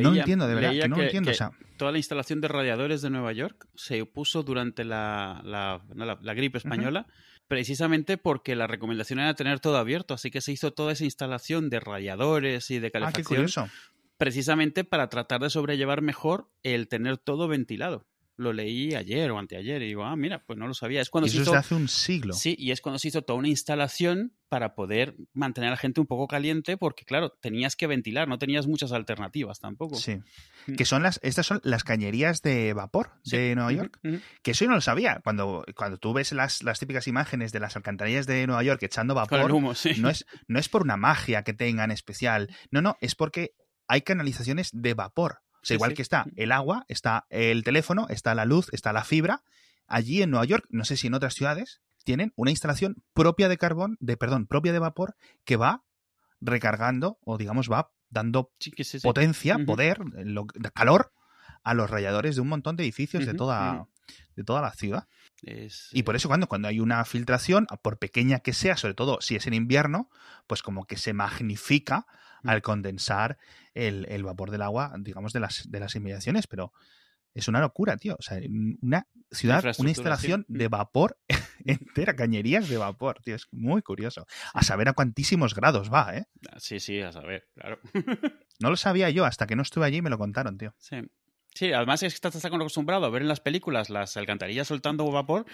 No 0.00 0.14
entiendo, 0.14 0.46
de 0.46 0.55
verdad, 0.55 0.88
no 0.88 1.00
entiendo. 1.00 1.31
o 1.31 1.35
sea... 1.35 1.52
Toda 1.76 1.92
la 1.92 1.98
instalación 1.98 2.40
de 2.40 2.48
radiadores 2.48 3.02
de 3.02 3.11
Nueva 3.11 3.33
York 3.33 3.66
se 3.74 4.05
puso 4.07 4.42
durante 4.42 4.85
la, 4.85 5.42
la, 5.44 6.35
gripe 6.35 6.59
española, 6.59 7.07
precisamente 7.48 8.16
porque 8.18 8.55
la 8.55 8.66
recomendación 8.66 9.18
era 9.18 9.35
tener 9.35 9.61
todo 9.61 9.76
abierto, 9.76 10.14
así 10.14 10.31
que 10.31 10.40
se 10.40 10.52
hizo 10.52 10.72
toda 10.72 10.92
esa 10.92 11.05
instalación 11.05 11.70
de 11.70 11.81
radiadores 11.81 12.70
y 12.70 12.78
de 12.78 12.90
calefacción. 12.90 13.46
Ah, 13.57 13.66
qué 13.66 13.92
precisamente 14.16 14.85
para 14.85 15.09
tratar 15.09 15.40
de 15.40 15.50
sobrellevar 15.50 16.00
mejor 16.00 16.48
el 16.62 16.87
tener 16.87 17.18
todo 17.18 17.48
ventilado 17.48 18.07
lo 18.37 18.53
leí 18.53 18.95
ayer 18.95 19.31
o 19.31 19.38
anteayer 19.38 19.83
y 19.83 19.88
digo, 19.88 20.05
ah, 20.05 20.16
mira, 20.16 20.42
pues 20.45 20.59
no 20.59 20.66
lo 20.66 20.75
sabía. 20.75 21.01
Es 21.01 21.11
cuando 21.11 21.29
eso 21.29 21.45
se 21.45 21.57
hace 21.57 21.75
un 21.75 21.88
siglo. 21.88 22.35
Sí, 22.35 22.57
y 22.59 22.71
es 22.71 22.81
cuando 22.81 22.99
se 22.99 23.09
hizo 23.09 23.23
toda 23.23 23.38
una 23.38 23.49
instalación 23.49 24.35
para 24.49 24.75
poder 24.75 25.16
mantener 25.33 25.68
a 25.68 25.71
la 25.73 25.77
gente 25.77 26.01
un 26.01 26.07
poco 26.07 26.29
caliente, 26.29 26.77
porque 26.77 27.05
claro, 27.05 27.31
tenías 27.40 27.77
que 27.77 27.87
ventilar, 27.87 28.29
no 28.29 28.38
tenías 28.38 28.66
muchas 28.66 28.92
alternativas 28.92 29.61
tampoco. 29.61 29.97
Sí. 29.97 30.18
Mm. 30.66 30.75
Que 30.75 30.85
son 30.85 31.03
las, 31.03 31.21
estas 31.23 31.47
son 31.47 31.61
las 31.64 31.85
cañerías 31.85 32.42
de 32.42 32.73
vapor 32.73 33.12
de 33.25 33.55
Nueva 33.55 33.73
York. 33.73 34.01
Que 34.42 34.51
eso 34.51 34.64
yo 34.64 34.71
no 34.71 34.77
lo 34.77 34.83
sabía. 34.83 35.21
Cuando, 35.25 35.64
cuando 35.77 35.99
tú 35.99 36.12
ves 36.12 36.33
las, 36.33 36.62
las 36.62 36.79
típicas 36.79 37.07
imágenes 37.09 37.53
de 37.53 37.61
las 37.61 37.77
alcantarillas 37.77 38.27
de 38.27 38.47
Nueva 38.47 38.62
York 38.62 38.83
echando 38.83 39.14
vapor, 39.14 39.51
no, 39.51 39.73
es, 39.73 40.27
no 40.49 40.59
es 40.59 40.68
por 40.68 40.83
una 40.83 40.97
magia 40.97 41.42
que 41.42 41.53
tengan 41.53 41.90
especial. 41.90 42.55
No, 42.71 42.83
no, 42.83 42.97
es 43.01 43.14
porque 43.14 43.55
hay 43.88 44.03
canalizaciones 44.03 44.71
de 44.73 44.95
vapor. 44.95 45.42
O 45.62 45.66
sea, 45.66 45.77
igual 45.77 45.94
que 45.94 46.03
está 46.03 46.27
el 46.37 46.51
agua, 46.53 46.85
está 46.88 47.27
el 47.31 47.62
teléfono, 47.62 48.07
está 48.09 48.35
la 48.35 48.44
luz, 48.44 48.68
está 48.72 48.92
la 48.92 49.05
fibra. 49.05 49.42
Allí 49.87 50.22
en 50.22 50.31
Nueva 50.31 50.44
York, 50.44 50.66
no 50.70 50.85
sé 50.85 50.96
si 50.96 51.07
en 51.07 51.14
otras 51.14 51.35
ciudades, 51.35 51.81
tienen 52.05 52.33
una 52.37 52.51
instalación 52.51 53.03
propia 53.14 53.48
de 53.48 53.59
carbón, 53.59 53.96
de 54.01 54.16
perdón, 54.16 54.46
propia 54.46 54.72
de 54.72 54.81
vapor, 54.81 55.14
que 55.44 55.57
va 55.57 55.85
recargando 56.40 57.18
o 57.25 57.38
digamos 57.38 57.70
va 57.70 57.92
dando 58.11 58.51
potencia, 59.03 59.59
poder, 59.64 60.01
calor 60.75 61.12
a 61.62 61.75
los 61.75 61.88
rayadores 61.88 62.35
de 62.35 62.42
un 62.42 62.48
montón 62.48 62.77
de 62.77 62.83
edificios 62.83 63.25
de 63.25 63.35
toda 63.35 63.87
de 64.35 64.44
toda 64.44 64.61
la 64.61 64.72
ciudad. 64.72 65.07
Y 65.44 66.02
por 66.05 66.14
eso 66.14 66.28
cuando, 66.28 66.46
cuando 66.46 66.68
hay 66.68 66.78
una 66.78 67.05
filtración, 67.05 67.66
por 67.83 67.98
pequeña 67.98 68.40
que 68.40 68.52
sea, 68.52 68.76
sobre 68.76 68.94
todo 68.94 69.20
si 69.20 69.37
es 69.37 69.46
en 69.46 69.55
invierno, 69.55 70.09
pues 70.46 70.62
como 70.62 70.87
que 70.87 70.96
se 70.96 71.12
magnifica 71.12 72.07
al 72.44 72.62
condensar 72.62 73.38
el, 73.74 74.22
vapor 74.22 74.50
del 74.50 74.62
agua, 74.62 74.92
digamos, 74.98 75.33
de 75.33 75.40
las, 75.40 75.70
de 75.70 75.81
las 75.81 75.94
inmediaciones, 75.94 76.46
pero 76.46 76.72
es 77.35 77.48
una 77.48 77.61
locura, 77.61 77.96
tío. 77.96 78.16
O 78.18 78.22
sea, 78.22 78.38
una 78.83 79.07
ciudad, 79.31 79.64
una 79.78 79.90
instalación 79.90 80.44
de 80.48 80.68
vapor 80.68 81.18
entera, 81.64 82.14
cañerías 82.14 82.68
de 82.68 82.76
vapor, 82.76 83.20
tío. 83.22 83.35
Es 83.35 83.48
muy 83.50 83.83
curioso. 83.83 84.26
A 84.55 84.62
saber 84.62 84.88
a 84.88 84.92
cuantísimos 84.92 85.55
grados 85.55 85.92
va, 85.92 86.16
¿eh? 86.16 86.26
Ah, 86.50 86.59
sí, 86.59 86.78
sí, 86.78 87.00
a 87.00 87.11
saber, 87.11 87.48
claro. 87.55 87.81
no 88.61 88.70
lo 88.70 88.76
sabía 88.76 89.11
yo 89.11 89.24
hasta 89.24 89.46
que 89.46 89.57
no 89.57 89.62
estuve 89.62 89.87
allí 89.87 89.98
y 89.98 90.02
me 90.02 90.11
lo 90.11 90.18
contaron, 90.18 90.59
tío. 90.59 90.74
Sí. 90.78 90.96
Sí, 91.54 91.72
además 91.72 92.02
es 92.02 92.14
que 92.14 92.26
estás 92.26 92.40
tan 92.40 92.54
acostumbrado 92.54 93.04
a 93.04 93.10
ver 93.10 93.22
en 93.22 93.28
las 93.28 93.40
películas 93.40 93.90
las 93.90 94.16
alcantarillas 94.16 94.68
soltando 94.68 95.10
vapor 95.10 95.44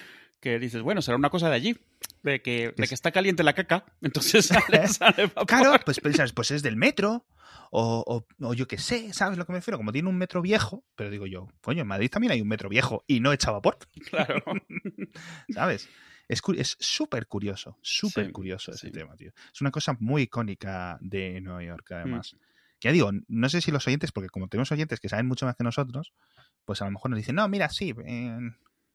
que 0.40 0.58
dices, 0.58 0.82
bueno, 0.82 1.02
será 1.02 1.16
una 1.16 1.30
cosa 1.30 1.48
de 1.48 1.56
allí, 1.56 1.76
de 2.22 2.40
que, 2.40 2.72
de 2.76 2.87
que 2.87 2.94
está 2.94 3.11
caliente 3.11 3.42
la 3.42 3.54
caca, 3.54 3.84
entonces 4.02 4.46
sale, 4.46 4.87
sale 4.88 5.26
vapor. 5.26 5.46
Claro, 5.46 5.80
pues 5.84 6.00
piensas, 6.00 6.32
pues 6.32 6.52
es 6.52 6.62
del 6.62 6.76
metro, 6.76 7.26
o, 7.70 8.24
o, 8.40 8.54
yo 8.54 8.66
qué 8.66 8.78
sé, 8.78 9.12
¿sabes 9.12 9.38
lo 9.38 9.44
que 9.44 9.52
me 9.52 9.58
refiero? 9.58 9.78
Como 9.78 9.92
tiene 9.92 10.08
un 10.08 10.16
metro 10.16 10.40
viejo, 10.40 10.84
pero 10.94 11.11
digo 11.11 11.26
yo, 11.26 11.48
coño, 11.61 11.82
en 11.82 11.88
Madrid 11.88 12.11
también 12.11 12.32
hay 12.32 12.40
un 12.40 12.48
metro 12.48 12.68
viejo 12.68 13.04
y 13.06 13.20
no 13.20 13.32
echa 13.32 13.50
vapor. 13.50 13.78
Claro. 14.08 14.42
¿Sabes? 15.50 15.88
Es 16.28 16.42
súper 16.78 17.26
curioso, 17.26 17.78
súper 17.80 18.32
curioso 18.32 18.72
ese 18.72 18.90
tema, 18.90 19.16
tío. 19.16 19.32
Es 19.52 19.61
una 19.62 19.70
cosa 19.70 19.96
muy 19.98 20.22
icónica 20.22 20.98
de 21.00 21.40
Nueva 21.40 21.64
York, 21.64 21.90
además. 21.92 22.34
Mm. 22.34 22.38
Que 22.81 22.88
ya 22.88 22.93
digo, 22.93 23.11
no 23.27 23.49
sé 23.49 23.61
si 23.61 23.71
los 23.71 23.87
oyentes, 23.87 24.12
porque 24.12 24.29
como 24.29 24.49
tenemos 24.49 24.71
oyentes 24.73 25.01
que 25.01 25.09
saben 25.09 25.27
mucho 25.27 25.47
más 25.47 25.57
que 25.57 25.64
nosotros, 25.64 26.12
pues 26.64 26.83
a 26.83 26.85
lo 26.85 26.93
mejor 26.93 27.11
nos 27.11 27.19
dicen, 27.19 27.35
no, 27.35 27.49
mira, 27.49 27.69
sí, 27.71 27.95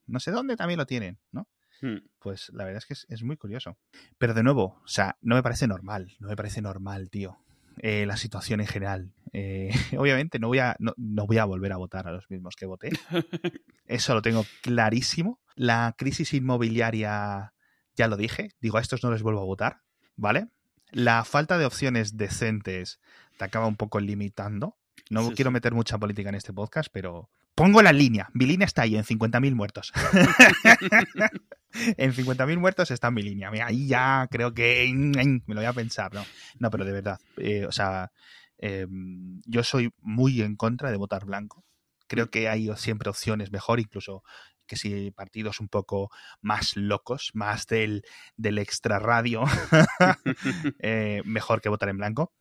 no 0.06 0.20
sé 0.20 0.32
dónde 0.32 0.56
también 0.56 0.78
lo 0.78 0.86
tienen, 0.86 1.20
¿no? 1.32 1.48
Hmm. 1.82 1.98
Pues 2.20 2.50
la 2.54 2.64
verdad 2.64 2.82
es 2.88 3.06
que 3.08 3.14
es, 3.14 3.24
muy 3.24 3.36
curioso. 3.36 3.78
Pero 4.18 4.34
de 4.34 4.44
nuevo, 4.44 4.80
o 4.84 4.88
sea, 4.88 5.18
no 5.22 5.36
me 5.36 5.44
parece 5.44 5.68
normal, 5.68 6.14
no 6.20 6.30
me 6.30 6.36
parece 6.36 6.62
normal, 6.62 7.10
tío. 7.10 7.38
Eh, 7.80 8.06
la 8.06 8.18
situación 8.18 8.62
en 8.62 8.68
general. 8.68 9.14
Eh, 9.34 9.70
obviamente 9.98 10.40
no 10.40 10.48
voy, 10.48 10.60
a, 10.60 10.78
no, 10.80 10.94
voy 11.26 11.40
a 11.40 11.46
volver 11.46 11.74
a 11.74 11.78
votar 11.78 12.08
a 12.08 12.12
los 12.12 12.30
mismos 12.30 12.56
que 12.56 12.66
voté. 12.66 12.90
Eso 13.86 14.14
lo 14.14 14.22
tengo 14.22 14.46
clarísimo. 14.62 15.42
La 15.56 15.94
crisis 15.98 16.34
inmobiliaria, 16.34 17.54
ya 17.96 18.08
lo 18.08 18.16
dije, 18.16 18.52
digo, 18.62 18.78
a 18.78 18.82
estos 18.82 19.04
no 19.04 19.12
les 19.12 19.22
vuelvo 19.22 19.42
a 19.42 19.46
votar, 19.46 19.82
¿vale? 20.16 20.48
La 20.92 21.26
falta 21.26 21.58
de 21.58 21.66
opciones 21.66 22.18
decentes 22.18 23.00
te 23.38 23.46
acaba 23.46 23.68
un 23.68 23.76
poco 23.76 24.00
limitando. 24.00 24.78
No 25.10 25.32
quiero 25.32 25.52
meter 25.52 25.74
mucha 25.74 25.98
política 25.98 26.30
en 26.30 26.36
este 26.36 26.54
podcast, 26.54 26.90
pero 26.92 27.30
pongo 27.56 27.82
la 27.82 27.94
línea. 27.94 28.30
Mi 28.34 28.46
línea 28.46 28.66
está 28.66 28.84
ahí 28.84 28.96
en 28.96 29.04
50.000 29.04 29.54
muertos. 29.54 29.92
en 31.98 32.14
50.000 32.14 32.58
muertos 32.58 32.92
está 32.92 33.12
mi 33.12 33.22
línea. 33.22 33.52
Ahí 33.66 33.88
ya 33.88 34.28
creo 34.32 34.54
que 34.54 34.92
me 34.94 35.54
lo 35.54 35.62
voy 35.62 35.66
a 35.66 35.74
pensar, 35.74 36.14
¿no? 36.14 36.26
No, 36.60 36.72
pero 36.72 36.86
de 36.86 36.92
verdad. 36.92 37.20
Eh, 37.38 37.66
o 37.66 37.72
sea, 37.72 38.12
em, 38.58 39.42
yo 39.46 39.64
soy 39.64 39.92
muy 40.00 40.42
en 40.42 40.56
contra 40.56 40.92
de 40.92 40.98
votar 40.98 41.26
blanco. 41.26 41.64
Creo 42.08 42.30
que 42.30 42.50
hay 42.50 42.70
siempre 42.76 43.10
opciones 43.10 43.52
mejor, 43.52 43.80
incluso 43.80 44.24
que 44.66 44.78
si 44.78 45.12
partidos 45.12 45.60
un 45.60 45.68
poco 45.68 46.10
más 46.42 46.78
locos, 46.78 47.32
más 47.34 47.68
del, 47.68 48.04
del 48.38 48.60
extra 48.60 49.00
radio, 49.00 49.44
eh, 50.80 51.22
mejor 51.26 51.62
que 51.62 51.70
votar 51.70 51.90
en 51.90 51.98
blanco. 51.98 52.34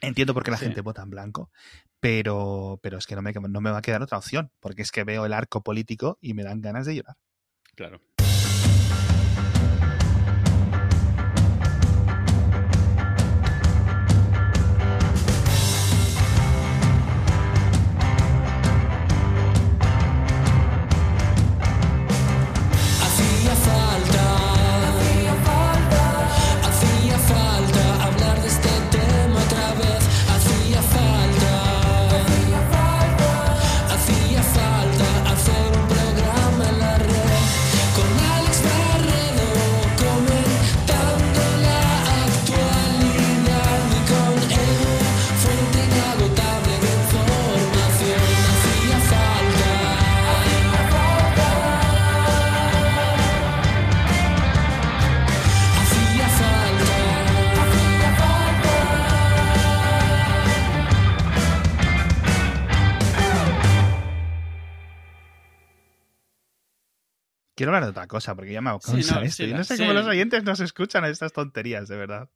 Entiendo 0.00 0.34
por 0.34 0.42
qué 0.42 0.50
la 0.50 0.56
gente 0.56 0.80
vota 0.80 1.02
en 1.02 1.10
blanco, 1.10 1.50
pero, 2.00 2.80
pero 2.82 2.98
es 2.98 3.06
que 3.06 3.14
no 3.14 3.22
me, 3.22 3.32
no 3.32 3.60
me 3.60 3.70
va 3.70 3.78
a 3.78 3.82
quedar 3.82 4.02
otra 4.02 4.18
opción, 4.18 4.50
porque 4.60 4.82
es 4.82 4.92
que 4.92 5.04
veo 5.04 5.26
el 5.26 5.32
arco 5.32 5.62
político 5.62 6.18
y 6.20 6.34
me 6.34 6.42
dan 6.42 6.60
ganas 6.60 6.86
de 6.86 6.96
llorar. 6.96 7.16
Claro. 7.74 8.00
Quiero 67.60 67.72
hablar 67.72 67.84
de 67.84 67.90
otra 67.90 68.06
cosa, 68.06 68.34
porque 68.34 68.54
ya 68.54 68.62
me 68.62 68.70
hago 68.70 68.80
esto. 69.22 69.44
Yo 69.44 69.54
no 69.54 69.64
sé 69.64 69.76
cómo 69.76 69.92
los 69.92 70.06
oyentes 70.06 70.44
nos 70.44 70.60
escuchan 70.60 71.04
estas 71.04 71.34
tonterías, 71.34 71.88
de 71.88 71.96
verdad. 71.98 72.30